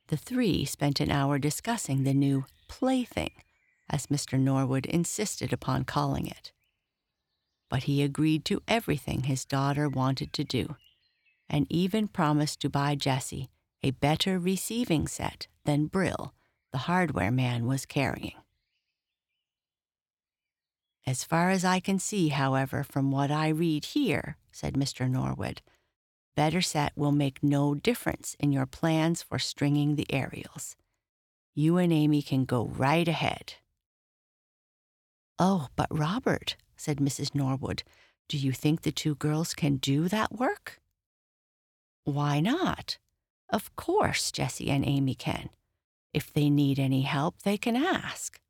The 0.08 0.16
three 0.16 0.64
spent 0.66 1.00
an 1.00 1.10
hour 1.10 1.38
discussing 1.38 2.04
the 2.04 2.14
new 2.14 2.44
plaything, 2.68 3.32
as 3.88 4.08
Mr. 4.08 4.38
Norwood 4.38 4.84
insisted 4.86 5.52
upon 5.52 5.84
calling 5.84 6.26
it. 6.26 6.52
But 7.70 7.84
he 7.84 8.02
agreed 8.02 8.44
to 8.44 8.62
everything 8.68 9.22
his 9.22 9.44
daughter 9.44 9.88
wanted 9.88 10.32
to 10.34 10.44
do, 10.44 10.76
and 11.48 11.66
even 11.70 12.08
promised 12.08 12.60
to 12.60 12.68
buy 12.68 12.94
Jessie 12.94 13.50
a 13.82 13.92
better 13.92 14.38
receiving 14.38 15.06
set 15.06 15.46
than 15.64 15.86
Brill, 15.86 16.34
the 16.72 16.78
hardware 16.78 17.30
man, 17.30 17.66
was 17.66 17.86
carrying. 17.86 18.34
As 21.06 21.24
far 21.24 21.50
as 21.50 21.64
I 21.64 21.80
can 21.80 21.98
see, 21.98 22.28
however, 22.28 22.84
from 22.84 23.10
what 23.10 23.30
I 23.30 23.48
read 23.48 23.86
here, 23.86 24.36
said 24.52 24.74
Mr. 24.74 25.08
Norwood, 25.08 25.62
better 26.36 26.60
set 26.60 26.92
will 26.96 27.12
make 27.12 27.42
no 27.42 27.74
difference 27.74 28.36
in 28.38 28.52
your 28.52 28.66
plans 28.66 29.22
for 29.22 29.38
stringing 29.38 29.96
the 29.96 30.06
aerials. 30.12 30.76
You 31.54 31.78
and 31.78 31.92
Amy 31.92 32.20
can 32.20 32.44
go 32.44 32.66
right 32.66 33.08
ahead. 33.08 33.54
Oh, 35.38 35.68
but 35.76 35.88
Robert, 35.90 36.56
said 36.76 36.98
Mrs. 36.98 37.34
Norwood, 37.34 37.84
do 38.28 38.36
you 38.36 38.52
think 38.52 38.82
the 38.82 38.92
two 38.92 39.14
girls 39.14 39.54
can 39.54 39.76
do 39.76 40.08
that 40.08 40.32
work? 40.32 40.80
Why 42.08 42.40
not? 42.40 42.96
Of 43.50 43.76
course, 43.76 44.32
Jessie 44.32 44.70
and 44.70 44.82
Amy 44.82 45.14
can. 45.14 45.50
If 46.14 46.32
they 46.32 46.48
need 46.48 46.78
any 46.78 47.02
help, 47.02 47.42
they 47.42 47.58
can 47.58 47.76
ask. 47.76 48.40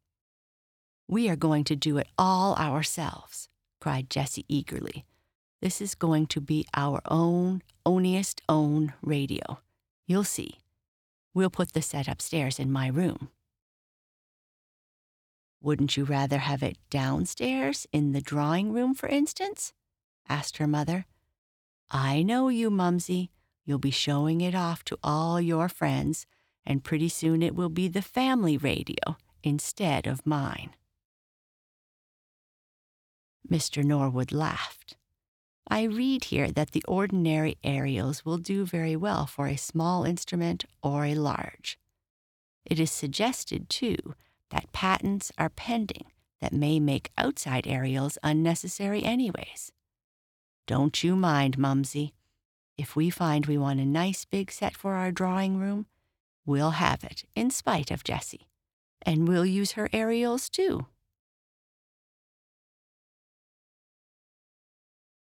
We 1.09 1.29
are 1.29 1.35
going 1.35 1.65
to 1.65 1.75
do 1.75 1.99
it 1.99 2.07
all 2.17 2.55
ourselves, 2.55 3.49
cried 3.81 4.11
Jessie 4.11 4.45
eagerly. 4.47 5.05
This 5.61 5.81
is 5.81 5.97
going 5.97 6.29
to 6.29 6.41
be 6.41 6.67
our 6.73 7.01
own, 7.07 7.63
oniest 7.85 8.43
own 8.49 8.93
radio. 9.03 9.59
You'll 10.07 10.23
see. 10.23 10.61
We'll 11.35 11.51
put 11.51 11.73
the 11.73 11.83
set 11.83 12.07
upstairs 12.07 12.61
in 12.61 12.71
my 12.71 12.87
room. 12.87 13.31
Wouldn't 15.61 15.97
you 15.97 16.05
rather 16.05 16.39
have 16.39 16.63
it 16.63 16.77
downstairs 16.91 17.89
in 17.93 18.13
the 18.13 18.21
drawing 18.21 18.73
room, 18.73 18.95
for 18.95 19.09
instance? 19.09 19.73
asked 20.29 20.59
her 20.59 20.69
mother. 20.69 21.07
I 21.91 22.23
know 22.23 22.51
you, 22.51 22.71
Mumsy. 22.71 23.33
You'll 23.69 23.79
be 23.79 23.91
showing 23.91 24.41
it 24.41 24.55
off 24.55 24.83
to 24.85 24.99
all 25.05 25.39
your 25.39 25.69
friends, 25.69 26.25
and 26.65 26.83
pretty 26.83 27.11
soon 27.11 27.43
it 27.43 27.55
will 27.55 27.69
be 27.69 27.87
the 27.87 28.01
family 28.01 28.57
radio 28.57 29.19
instead 29.43 30.07
of 30.07 30.25
mine. 30.25 30.71
Mr. 33.47 33.85
Norwood 33.85 34.33
laughed. 34.33 34.97
I 35.69 35.83
read 35.83 36.25
here 36.25 36.51
that 36.51 36.71
the 36.71 36.83
ordinary 36.89 37.59
aerials 37.63 38.25
will 38.25 38.39
do 38.39 38.65
very 38.65 38.97
well 38.97 39.27
for 39.27 39.49
a 39.49 39.57
small 39.59 40.05
instrument 40.05 40.65
or 40.83 41.05
a 41.05 41.15
large. 41.15 41.79
It 42.65 42.81
is 42.81 42.91
suggested, 42.91 43.69
too, 43.69 43.99
that 44.49 44.73
patents 44.73 45.31
are 45.37 45.51
pending 45.51 46.07
that 46.41 46.55
may 46.55 46.81
make 46.81 47.13
outside 47.19 47.67
aerials 47.67 48.17
unnecessary 48.23 49.05
anyways. 49.05 49.73
Don't 50.67 51.05
you 51.05 51.15
mind, 51.15 51.59
Mumsy. 51.59 52.15
If 52.79 52.95
we 52.95 53.11
find 53.11 53.45
we 53.45 53.59
want 53.59 53.81
a 53.81 53.85
nice 53.85 54.25
big 54.25 54.53
set 54.53 54.77
for 54.77 54.95
our 54.95 55.11
drawing 55.11 55.59
room, 55.59 55.87
we'll 56.47 56.71
have 56.71 57.03
it 57.03 57.25
in 57.35 57.51
spite 57.51 57.91
of 57.91 58.05
Jessie. 58.05 58.49
And 59.03 59.27
we'll 59.27 59.45
use 59.45 59.73
her 59.73 59.91
aerials 59.93 60.49
too. 60.49 60.87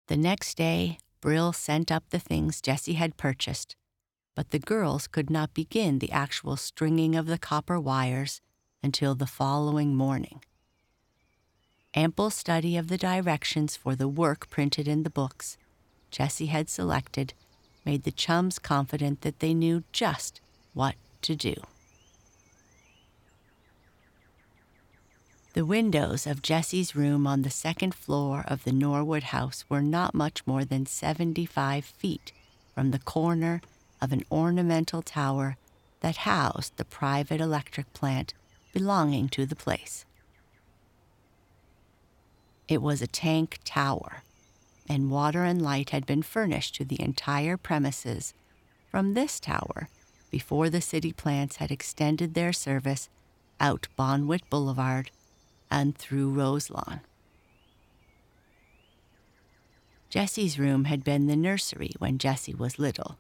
The 0.09 0.19
next 0.19 0.57
day, 0.57 0.99
Brill 1.23 1.53
sent 1.53 1.91
up 1.91 2.11
the 2.11 2.19
things 2.19 2.61
Jessie 2.61 2.95
had 2.95 3.17
purchased, 3.17 3.75
but 4.35 4.51
the 4.51 4.59
girls 4.59 5.07
could 5.07 5.31
not 5.31 5.55
begin 5.55 5.99
the 5.99 6.13
actual 6.13 6.57
stringing 6.57 7.15
of 7.15 7.27
the 7.27 7.39
copper 7.39 7.81
wires 7.81 8.43
until 8.83 9.15
the 9.15 9.27
following 9.27 9.95
morning. 9.95 10.43
Ample 11.95 12.31
study 12.31 12.77
of 12.77 12.89
the 12.89 12.99
directions 12.99 13.77
for 13.77 13.95
the 13.95 14.09
work 14.09 14.51
printed 14.51 14.87
in 14.87 15.05
the 15.05 15.11
books 15.11 15.57
Jessie 16.11 16.47
had 16.47 16.69
selected 16.69 17.35
made 17.85 18.03
the 18.03 18.13
chums 18.13 18.59
confident 18.59 19.23
that 19.23 19.41
they 19.41 19.55
knew 19.55 19.85
just 19.93 20.41
what 20.75 20.95
to 21.23 21.35
do. 21.35 21.55
The 25.53 25.65
windows 25.65 26.27
of 26.27 26.43
Jessie's 26.43 26.95
room 26.95 27.27
on 27.27 27.43
the 27.43 27.51
second 27.51 27.95
floor 27.95 28.45
of 28.47 28.63
the 28.63 28.73
Norwood 28.73 29.25
house 29.25 29.65
were 29.69 29.83
not 29.83 30.15
much 30.15 30.47
more 30.47 30.65
than 30.65 30.87
75 30.87 31.85
feet 31.85 32.33
from 32.73 32.93
the 32.93 33.01
corner 33.01 33.61
of 34.01 34.13
an 34.13 34.23
ornamental 34.31 35.03
tower 35.03 35.57
that 36.01 36.19
housed 36.19 36.77
the 36.77 36.85
private 36.85 37.41
electric 37.41 37.93
plant 37.93 38.33
belonging 38.73 39.29
to 39.31 39.45
the 39.45 39.57
place. 39.57 40.05
It 42.69 42.81
was 42.81 43.03
a 43.03 43.09
tank 43.09 43.59
tower, 43.65 44.23
and 44.91 45.09
water 45.09 45.45
and 45.45 45.63
light 45.63 45.91
had 45.91 46.05
been 46.05 46.21
furnished 46.21 46.75
to 46.75 46.85
the 46.85 47.01
entire 47.01 47.57
premises 47.57 48.35
from 48.91 49.15
this 49.15 49.39
tower 49.39 49.89
before 50.33 50.69
the 50.69 50.81
city 50.81 51.13
plants 51.13 51.57
had 51.57 51.71
extended 51.71 52.35
their 52.35 52.53
service 52.53 53.09
out 53.61 53.87
Bonwit 53.97 54.43
Boulevard 54.51 55.13
and 55.71 55.97
through 55.97 56.33
Roselawn. 56.33 57.03
Jessie's 60.09 60.59
room 60.59 60.87
had 60.87 61.05
been 61.05 61.29
the 61.29 61.37
nursery 61.37 61.93
when 62.01 62.19
Jessie 62.19 62.55
was 62.55 62.81
little. 62.81 63.17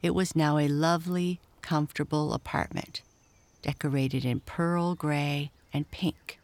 It 0.00 0.14
was 0.14 0.36
now 0.36 0.58
a 0.58 0.68
lovely, 0.68 1.40
comfortable 1.60 2.32
apartment, 2.32 3.02
decorated 3.62 4.24
in 4.24 4.38
pearl 4.38 4.94
gray 4.94 5.50
and 5.72 5.90
pink, 5.90 6.38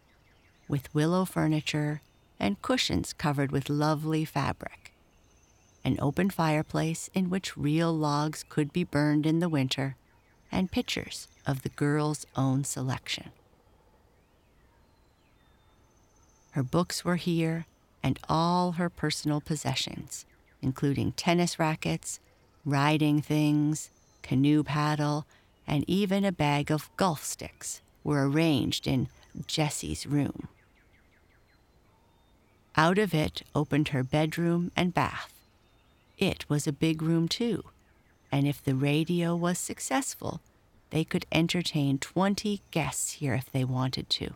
with 0.67 0.93
willow 0.93 1.25
furniture 1.25 2.03
and 2.41 2.61
cushions 2.63 3.13
covered 3.13 3.53
with 3.53 3.69
lovely 3.69 4.25
fabric. 4.25 4.93
An 5.85 5.97
open 6.01 6.31
fireplace 6.31 7.09
in 7.15 7.31
which 7.31 7.57
real 7.57 7.93
logs 7.93 8.45
could 8.49 8.73
be 8.73 8.83
burned 8.83 9.27
in 9.27 9.39
the 9.39 9.49
winter, 9.49 9.97
and 10.51 10.73
pictures 10.73 11.29
of 11.47 11.63
the 11.63 11.69
girl's 11.69 12.27
own 12.35 12.65
selection. 12.65 13.31
Her 16.53 16.63
books 16.65 17.05
were 17.05 17.17
here, 17.17 17.67
and 18.03 18.19
all 18.29 18.73
her 18.73 18.91
personal 18.91 19.41
possessions, 19.41 20.27
including 20.61 21.13
tennis 21.13 21.59
rackets, 21.59 22.19
riding 22.65 23.23
things, 23.23 23.91
canoe 24.23 24.65
paddle, 24.65 25.27
and 25.67 25.85
even 25.87 26.25
a 26.25 26.33
bag 26.33 26.71
of 26.71 26.91
golf 26.97 27.25
sticks, 27.25 27.81
were 28.03 28.29
arranged 28.29 28.87
in 28.87 29.09
Jessie's 29.47 30.07
room. 30.07 30.49
Out 32.77 32.99
of 32.99 33.13
it 33.13 33.43
opened 33.55 33.89
her 33.89 34.03
bedroom 34.03 34.71
and 34.77 34.95
bath. 34.95 35.33
It 36.19 36.49
was 36.49 36.67
a 36.67 36.73
big 36.73 37.03
room, 37.03 37.29
too, 37.29 37.65
and 38.31 38.47
if 38.47 38.63
the 38.63 38.75
radio 38.75 39.35
was 39.35 39.59
successful, 39.59 40.41
they 40.91 41.05
could 41.05 41.27
entertain 41.33 41.99
20 41.99 42.61
guests 42.71 43.13
here 43.15 43.35
if 43.35 43.51
they 43.51 43.65
wanted 43.65 44.11
to. 44.11 44.35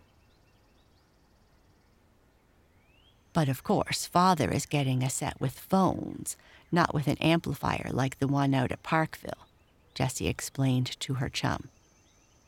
But 3.32 3.48
of 3.48 3.64
course, 3.64 4.06
Father 4.06 4.50
is 4.50 4.64
getting 4.64 5.02
a 5.02 5.10
set 5.10 5.40
with 5.40 5.58
phones, 5.58 6.36
not 6.70 6.94
with 6.94 7.08
an 7.08 7.18
amplifier 7.18 7.90
like 7.92 8.18
the 8.18 8.28
one 8.28 8.54
out 8.54 8.70
at 8.70 8.82
Parkville, 8.84 9.48
Jessie 9.94 10.28
explained 10.28 10.98
to 11.00 11.14
her 11.14 11.28
chum. 11.28 11.68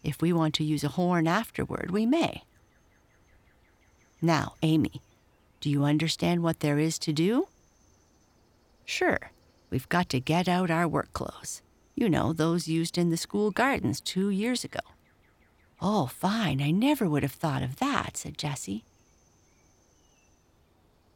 If 0.04 0.22
we 0.22 0.32
want 0.32 0.54
to 0.54 0.64
use 0.64 0.84
a 0.84 0.88
horn 0.88 1.26
afterward, 1.26 1.90
we 1.90 2.06
may. 2.06 2.44
Now, 4.22 4.54
Amy, 4.62 5.02
do 5.66 5.72
you 5.72 5.82
understand 5.82 6.44
what 6.44 6.60
there 6.60 6.78
is 6.78 6.96
to 6.96 7.12
do? 7.12 7.48
Sure, 8.84 9.32
we've 9.68 9.88
got 9.88 10.08
to 10.08 10.20
get 10.20 10.46
out 10.46 10.70
our 10.70 10.86
work 10.86 11.12
clothes. 11.12 11.60
You 11.96 12.08
know, 12.08 12.32
those 12.32 12.68
used 12.68 12.96
in 12.96 13.10
the 13.10 13.16
school 13.16 13.50
gardens 13.50 14.00
two 14.00 14.30
years 14.30 14.62
ago. 14.62 14.78
Oh, 15.82 16.06
fine, 16.06 16.62
I 16.62 16.70
never 16.70 17.08
would 17.08 17.24
have 17.24 17.32
thought 17.32 17.64
of 17.64 17.80
that, 17.80 18.16
said 18.16 18.38
Jessie. 18.38 18.84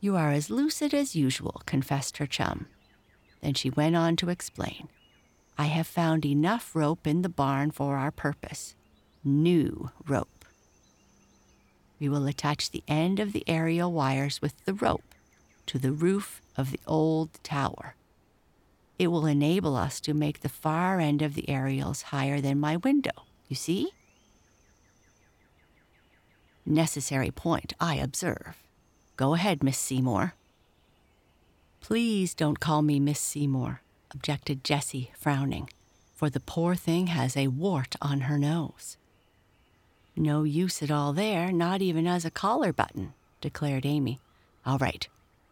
You 0.00 0.16
are 0.16 0.32
as 0.32 0.50
lucid 0.50 0.92
as 0.92 1.14
usual, 1.14 1.62
confessed 1.64 2.16
her 2.16 2.26
chum. 2.26 2.66
Then 3.42 3.54
she 3.54 3.70
went 3.70 3.94
on 3.94 4.16
to 4.16 4.30
explain. 4.30 4.88
I 5.56 5.66
have 5.66 5.86
found 5.86 6.26
enough 6.26 6.74
rope 6.74 7.06
in 7.06 7.22
the 7.22 7.28
barn 7.28 7.70
for 7.70 7.96
our 7.96 8.10
purpose. 8.10 8.74
New 9.22 9.92
rope. 10.08 10.39
We 12.00 12.08
will 12.08 12.26
attach 12.26 12.70
the 12.70 12.82
end 12.88 13.20
of 13.20 13.32
the 13.32 13.44
aerial 13.46 13.92
wires 13.92 14.40
with 14.40 14.54
the 14.64 14.74
rope 14.74 15.14
to 15.66 15.78
the 15.78 15.92
roof 15.92 16.40
of 16.56 16.72
the 16.72 16.80
old 16.86 17.28
tower. 17.44 17.94
It 18.98 19.08
will 19.08 19.26
enable 19.26 19.76
us 19.76 20.00
to 20.00 20.14
make 20.14 20.40
the 20.40 20.48
far 20.48 20.98
end 20.98 21.22
of 21.22 21.34
the 21.34 21.48
aerials 21.48 22.02
higher 22.02 22.40
than 22.40 22.58
my 22.58 22.76
window. 22.76 23.26
You 23.48 23.56
see? 23.56 23.92
Necessary 26.66 27.30
point, 27.30 27.74
I 27.78 27.96
observe. 27.96 28.56
Go 29.16 29.34
ahead, 29.34 29.62
Miss 29.62 29.78
Seymour. 29.78 30.34
Please 31.80 32.34
don't 32.34 32.60
call 32.60 32.82
me 32.82 32.98
Miss 33.00 33.20
Seymour, 33.20 33.82
objected 34.10 34.64
Jessie, 34.64 35.12
frowning, 35.18 35.68
for 36.14 36.30
the 36.30 36.40
poor 36.40 36.74
thing 36.74 37.08
has 37.08 37.36
a 37.36 37.48
wart 37.48 37.96
on 38.00 38.22
her 38.22 38.38
nose. 38.38 38.96
No 40.16 40.42
use 40.42 40.82
at 40.82 40.90
all 40.90 41.12
there, 41.12 41.52
not 41.52 41.80
even 41.80 42.06
as 42.06 42.24
a 42.24 42.30
collar 42.30 42.72
button, 42.72 43.14
declared 43.40 43.86
Amy. 43.86 44.20
All 44.66 44.78
right, 44.78 45.08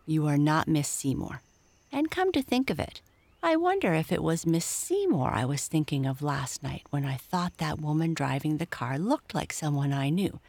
you 0.06 0.26
are 0.26 0.38
not 0.38 0.68
Miss 0.68 0.88
Seymour. 0.88 1.42
And 1.90 2.10
come 2.10 2.32
to 2.32 2.42
think 2.42 2.68
of 2.70 2.78
it, 2.78 3.00
I 3.42 3.56
wonder 3.56 3.94
if 3.94 4.10
it 4.10 4.22
was 4.22 4.44
Miss 4.44 4.64
Seymour 4.64 5.30
I 5.32 5.44
was 5.44 5.68
thinking 5.68 6.06
of 6.06 6.22
last 6.22 6.62
night 6.62 6.82
when 6.90 7.04
I 7.04 7.16
thought 7.16 7.58
that 7.58 7.80
woman 7.80 8.12
driving 8.12 8.56
the 8.56 8.66
car 8.66 8.98
looked 8.98 9.34
like 9.34 9.52
someone 9.52 9.92
I 9.92 10.10
knew. 10.10 10.40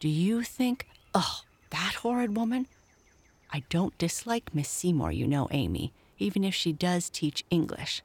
Do 0.00 0.08
you 0.08 0.42
think, 0.42 0.86
oh, 1.14 1.42
that 1.70 1.94
horrid 2.02 2.36
woman? 2.36 2.66
I 3.52 3.62
don't 3.70 3.96
dislike 3.96 4.54
Miss 4.54 4.68
Seymour, 4.68 5.12
you 5.12 5.26
know, 5.26 5.48
Amy, 5.52 5.92
even 6.18 6.42
if 6.42 6.54
she 6.54 6.72
does 6.72 7.08
teach 7.08 7.44
English. 7.48 8.02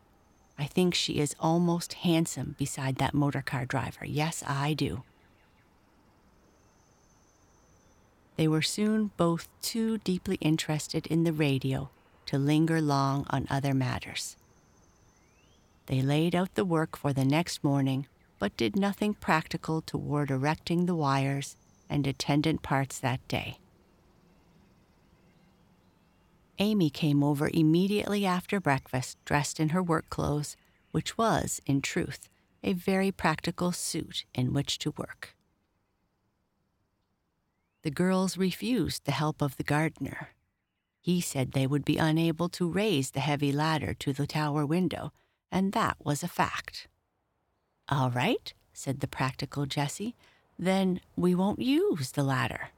I 0.57 0.65
think 0.65 0.93
she 0.93 1.17
is 1.19 1.35
almost 1.39 1.93
handsome 1.93 2.55
beside 2.59 2.97
that 2.97 3.15
motor 3.15 3.41
car 3.41 3.65
driver. 3.65 4.05
Yes, 4.05 4.43
I 4.45 4.73
do. 4.73 5.03
They 8.41 8.47
were 8.47 8.63
soon 8.63 9.11
both 9.17 9.47
too 9.61 9.99
deeply 9.99 10.37
interested 10.41 11.05
in 11.05 11.25
the 11.25 11.31
radio 11.31 11.91
to 12.25 12.39
linger 12.39 12.81
long 12.81 13.27
on 13.29 13.45
other 13.51 13.71
matters. 13.71 14.35
They 15.85 16.01
laid 16.01 16.33
out 16.33 16.55
the 16.55 16.65
work 16.65 16.97
for 16.97 17.13
the 17.13 17.23
next 17.23 17.63
morning, 17.63 18.07
but 18.39 18.57
did 18.57 18.75
nothing 18.75 19.13
practical 19.13 19.79
toward 19.79 20.31
erecting 20.31 20.87
the 20.87 20.95
wires 20.95 21.55
and 21.87 22.07
attendant 22.07 22.63
parts 22.63 22.97
that 22.97 23.27
day. 23.27 23.59
Amy 26.57 26.89
came 26.89 27.23
over 27.23 27.47
immediately 27.53 28.25
after 28.25 28.59
breakfast, 28.59 29.23
dressed 29.23 29.59
in 29.59 29.69
her 29.69 29.83
work 29.83 30.09
clothes, 30.09 30.57
which 30.89 31.15
was, 31.15 31.61
in 31.67 31.79
truth, 31.79 32.27
a 32.63 32.73
very 32.73 33.11
practical 33.11 33.71
suit 33.71 34.25
in 34.33 34.51
which 34.51 34.79
to 34.79 34.95
work. 34.97 35.35
The 37.83 37.91
girls 37.91 38.37
refused 38.37 39.05
the 39.05 39.11
help 39.11 39.41
of 39.41 39.57
the 39.57 39.63
gardener. 39.63 40.29
He 40.99 41.19
said 41.19 41.51
they 41.51 41.65
would 41.65 41.83
be 41.83 41.97
unable 41.97 42.47
to 42.49 42.69
raise 42.69 43.11
the 43.11 43.21
heavy 43.21 43.51
ladder 43.51 43.93
to 43.95 44.13
the 44.13 44.27
tower 44.27 44.65
window, 44.65 45.11
and 45.51 45.73
that 45.73 45.97
was 46.03 46.21
a 46.21 46.27
fact. 46.27 46.87
All 47.89 48.11
right, 48.11 48.53
said 48.71 48.99
the 48.99 49.07
practical 49.07 49.65
Jessie, 49.65 50.15
then 50.59 51.01
we 51.15 51.33
won't 51.33 51.59
use 51.59 52.11
the 52.11 52.23
ladder. 52.23 52.69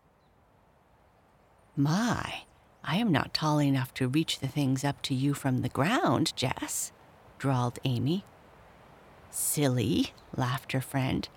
My, 1.75 2.43
I 2.83 2.97
am 2.97 3.11
not 3.11 3.33
tall 3.33 3.61
enough 3.61 3.93
to 3.95 4.07
reach 4.07 4.39
the 4.39 4.47
things 4.47 4.85
up 4.85 5.01
to 5.03 5.13
you 5.13 5.33
from 5.33 5.61
the 5.61 5.69
ground, 5.69 6.33
Jess, 6.35 6.93
drawled 7.37 7.79
Amy. 7.83 8.23
Silly, 9.29 10.13
laughed 10.35 10.71
her 10.71 10.81
friend. 10.81 11.27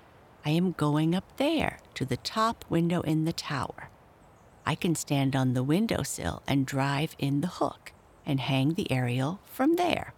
I 0.47 0.51
am 0.51 0.77
going 0.79 1.13
up 1.13 1.39
there 1.39 1.81
to 1.95 2.05
the 2.05 2.19
top 2.19 2.65
window 2.69 3.01
in 3.01 3.25
the 3.25 3.33
tower. 3.33 3.91
I 4.65 4.77
can 4.77 4.95
stand 4.95 5.35
on 5.35 5.55
the 5.55 5.65
windowsill 5.65 6.41
and 6.47 6.65
drive 6.65 7.17
in 7.19 7.41
the 7.41 7.49
hook 7.49 7.91
and 8.25 8.39
hang 8.39 8.75
the 8.75 8.89
aerial 8.93 9.41
from 9.45 9.75
there. 9.75 10.15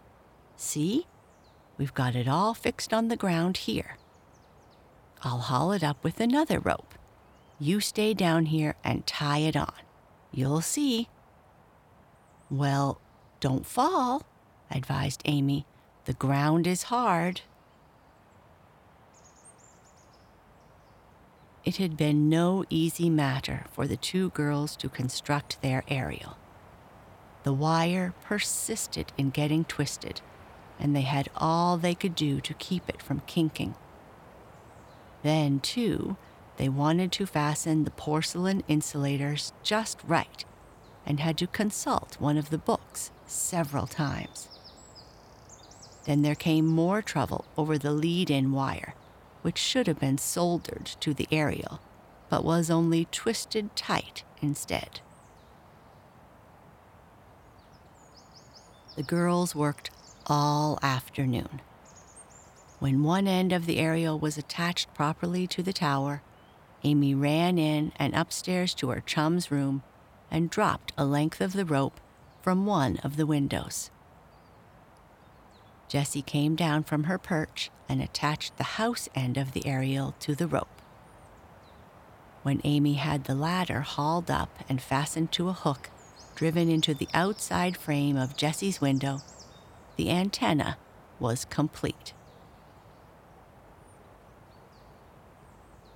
See? 0.55 1.07
We've 1.79 1.95
got 1.95 2.15
it 2.15 2.29
all 2.29 2.53
fixed 2.53 2.93
on 2.93 3.09
the 3.09 3.17
ground 3.17 3.57
here. 3.57 3.97
I'll 5.23 5.39
haul 5.39 5.73
it 5.73 5.83
up 5.83 6.05
with 6.05 6.21
another 6.21 6.61
rope. 6.61 6.95
You 7.59 7.81
stay 7.81 8.13
down 8.13 8.47
here 8.47 8.75
and 8.85 9.07
tie 9.07 9.39
it 9.39 9.57
on. 9.57 9.73
You'll 10.31 10.61
see. 10.61 11.09
Well, 12.51 13.01
don't 13.41 13.65
fall, 13.65 14.25
advised 14.71 15.23
Amy. 15.25 15.65
The 16.05 16.13
ground 16.13 16.67
is 16.67 16.85
hard. 16.85 17.41
It 21.69 21.77
had 21.77 21.99
been 21.99 22.31
no 22.31 22.65
easy 22.71 23.11
matter 23.11 23.67
for 23.73 23.87
the 23.87 23.99
two 23.99 24.31
girls 24.31 24.75
to 24.77 24.89
construct 24.89 25.61
their 25.61 25.85
aerial. 25.87 26.39
The 27.43 27.53
wire 27.53 28.15
persisted 28.25 29.13
in 29.19 29.29
getting 29.29 29.67
twisted, 29.67 30.23
and 30.81 30.97
they 30.97 31.03
had 31.03 31.29
all 31.37 31.77
they 31.77 31.95
could 31.95 32.15
do 32.15 32.41
to 32.41 32.55
keep 32.55 32.89
it 32.89 33.03
from 33.03 33.21
kinking. 33.27 33.75
Then, 35.23 35.61
too, 35.61 36.17
they 36.57 36.71
wanted 36.71 37.13
to 37.13 37.27
fasten 37.27 37.85
the 37.85 37.91
porcelain 37.91 38.65
insulators 38.67 39.53
just 39.63 39.99
right 40.07 40.47
and 41.05 41.21
had 41.21 41.37
to 41.37 41.47
consult 41.47 42.19
one 42.19 42.39
of 42.39 42.49
the 42.49 42.57
books 42.57 43.11
several 43.27 43.87
times. 43.87 44.49
Then 46.07 46.23
there 46.23 46.35
came 46.35 46.65
more 46.65 47.03
trouble 47.03 47.45
over 47.59 47.77
the 47.77 47.93
lead 47.93 48.31
in 48.31 48.53
wire, 48.53 48.95
which 49.43 49.59
should 49.59 49.87
have 49.87 49.99
been 49.99 50.19
soldered 50.19 50.87
to 51.01 51.15
the 51.15 51.29
aerial, 51.31 51.81
but 52.29 52.45
was 52.45 52.71
only 52.71 53.07
twisted 53.07 53.75
tight 53.77 54.25
instead. 54.41 55.01
The 58.97 59.03
girls 59.03 59.55
worked 59.55 59.91
all 60.27 60.79
afternoon. 60.83 61.61
When 62.81 63.03
one 63.03 63.27
end 63.27 63.53
of 63.53 63.67
the 63.67 63.79
aerial 63.79 64.19
was 64.19 64.39
attached 64.39 64.93
properly 64.95 65.47
to 65.49 65.63
the 65.63 65.73
tower, 65.73 66.23
Amy 66.85 67.15
ran 67.15 67.59
in 67.59 67.93
and 67.97 68.15
upstairs 68.15 68.75
to 68.75 68.91
her 68.91 69.01
chum's 69.01 69.51
room 69.51 69.83
and 70.31 70.51
dropped 70.51 70.93
a 70.97 71.05
length 71.05 71.41
of 71.41 71.53
the 71.53 71.65
rope 71.65 72.01
from 72.43 72.67
one 72.67 72.99
of 72.99 73.17
the 73.17 73.27
windows. 73.27 73.91
Jessie 75.89 76.23
came 76.23 76.55
down 76.55 76.85
from 76.85 77.05
her 77.05 77.19
perch 77.19 77.71
and 77.89 78.03
attached 78.03 78.57
the 78.57 78.65
house 78.65 79.09
end 79.15 79.39
of 79.39 79.53
the 79.53 79.67
aerial 79.67 80.15
to 80.21 80.35
the 80.35 80.47
rope. 80.47 80.83
When 82.43 82.61
Amy 82.63 82.95
had 82.95 83.25
the 83.25 83.35
ladder 83.35 83.81
hauled 83.81 84.31
up 84.31 84.51
and 84.69 84.81
fastened 84.81 85.33
to 85.33 85.49
a 85.49 85.55
hook 85.55 85.91
driven 86.35 86.69
into 86.69 86.95
the 86.95 87.09
outside 87.13 87.77
frame 87.77 88.17
of 88.17 88.37
Jessie's 88.37 88.81
window, 88.81 89.23
the 89.97 90.11
antenna 90.11 90.77
was 91.19 91.45
complete. 91.47 92.13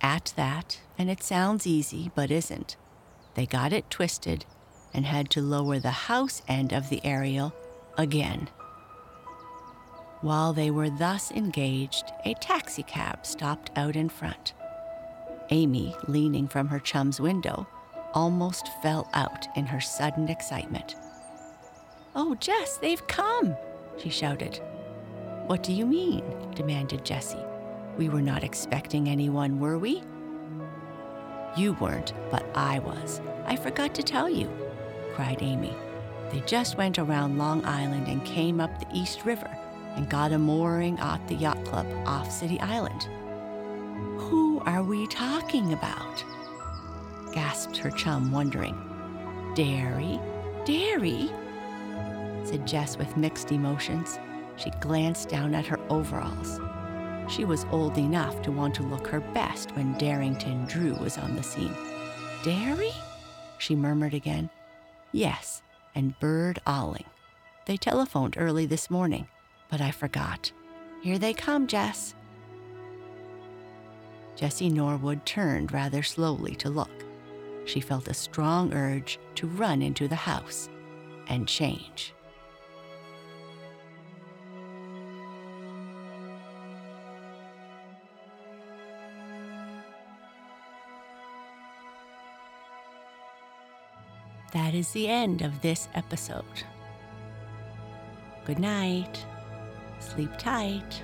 At 0.01 0.33
that, 0.35 0.81
and 0.97 1.09
it 1.09 1.23
sounds 1.23 1.65
easy 1.65 2.11
but 2.13 2.29
isn't, 2.29 2.75
they 3.35 3.45
got 3.45 3.71
it 3.71 3.89
twisted 3.89 4.45
and 4.93 5.05
had 5.05 5.29
to 5.31 5.41
lower 5.41 5.79
the 5.79 5.91
house 5.91 6.41
end 6.47 6.73
of 6.73 6.89
the 6.89 7.03
aerial 7.05 7.53
again. 7.97 8.49
While 10.23 10.53
they 10.53 10.71
were 10.71 10.89
thus 10.89 11.31
engaged, 11.31 12.13
a 12.23 12.33
taxicab 12.35 13.25
stopped 13.25 13.71
out 13.75 13.97
in 13.97 14.07
front. 14.07 14.53
Amy, 15.49 15.93
leaning 16.07 16.47
from 16.47 16.69
her 16.69 16.79
chum's 16.79 17.19
window, 17.19 17.67
almost 18.13 18.69
fell 18.81 19.09
out 19.13 19.49
in 19.57 19.65
her 19.65 19.81
sudden 19.81 20.29
excitement. 20.29 20.95
Oh, 22.15 22.35
Jess, 22.35 22.77
they've 22.77 23.05
come, 23.07 23.57
she 23.97 24.09
shouted. 24.09 24.61
What 25.47 25.61
do 25.61 25.73
you 25.73 25.85
mean? 25.85 26.23
demanded 26.55 27.03
Jessie. 27.03 27.43
We 27.97 28.07
were 28.07 28.21
not 28.21 28.45
expecting 28.45 29.09
anyone, 29.09 29.59
were 29.59 29.77
we? 29.77 30.03
You 31.57 31.73
weren't, 31.81 32.13
but 32.31 32.45
I 32.55 32.79
was. 32.79 33.19
I 33.45 33.57
forgot 33.57 33.93
to 33.95 34.03
tell 34.03 34.29
you, 34.29 34.49
cried 35.15 35.41
Amy. 35.41 35.75
They 36.31 36.39
just 36.45 36.77
went 36.77 36.97
around 36.97 37.37
Long 37.37 37.65
Island 37.65 38.07
and 38.07 38.23
came 38.23 38.61
up 38.61 38.79
the 38.79 38.97
East 38.97 39.25
River 39.25 39.53
and 39.95 40.09
got 40.09 40.31
a 40.31 40.37
mooring 40.37 40.99
at 40.99 41.27
the 41.27 41.35
yacht 41.35 41.63
club 41.65 41.87
off 42.05 42.31
City 42.31 42.59
Island. 42.59 43.07
Who 44.19 44.59
are 44.65 44.83
we 44.83 45.07
talking 45.07 45.73
about? 45.73 46.23
gasped 47.33 47.77
her 47.77 47.91
chum, 47.91 48.31
wondering. 48.31 48.75
Darry? 49.55 50.19
Darry? 50.65 51.31
said 52.43 52.67
Jess 52.67 52.97
with 52.97 53.17
mixed 53.17 53.51
emotions. 53.51 54.19
She 54.55 54.69
glanced 54.81 55.29
down 55.29 55.55
at 55.55 55.65
her 55.65 55.79
overalls. 55.89 56.59
She 57.31 57.45
was 57.45 57.65
old 57.71 57.97
enough 57.97 58.41
to 58.43 58.51
want 58.51 58.75
to 58.75 58.83
look 58.83 59.07
her 59.07 59.21
best 59.21 59.71
when 59.75 59.97
Darrington 59.97 60.65
Drew 60.65 60.93
was 60.95 61.17
on 61.17 61.35
the 61.35 61.43
scene. 61.43 61.75
Darry? 62.43 62.91
she 63.57 63.75
murmured 63.75 64.13
again. 64.13 64.49
Yes, 65.11 65.61
and 65.95 66.19
Bird 66.19 66.59
Alling. 66.67 67.05
They 67.65 67.77
telephoned 67.77 68.35
early 68.37 68.65
this 68.65 68.89
morning, 68.89 69.27
but 69.73 69.81
I 69.81 69.89
forgot. 69.89 70.51
Here 71.01 71.17
they 71.17 71.33
come, 71.33 71.65
Jess. 71.65 72.13
Jessie 74.35 74.69
Norwood 74.69 75.25
turned 75.25 75.71
rather 75.73 76.03
slowly 76.03 76.53
to 76.57 76.69
look. 76.69 76.91
She 77.65 77.79
felt 77.79 78.07
a 78.07 78.13
strong 78.13 78.71
urge 78.71 79.17
to 79.33 79.47
run 79.47 79.81
into 79.81 80.07
the 80.07 80.13
house 80.13 80.69
and 81.25 81.47
change. 81.47 82.13
That 94.51 94.75
is 94.75 94.91
the 94.91 95.07
end 95.07 95.41
of 95.41 95.61
this 95.61 95.87
episode. 95.95 96.61
Good 98.45 98.59
night. 98.59 99.25
Sleep 100.09 100.37
tight. 100.37 101.01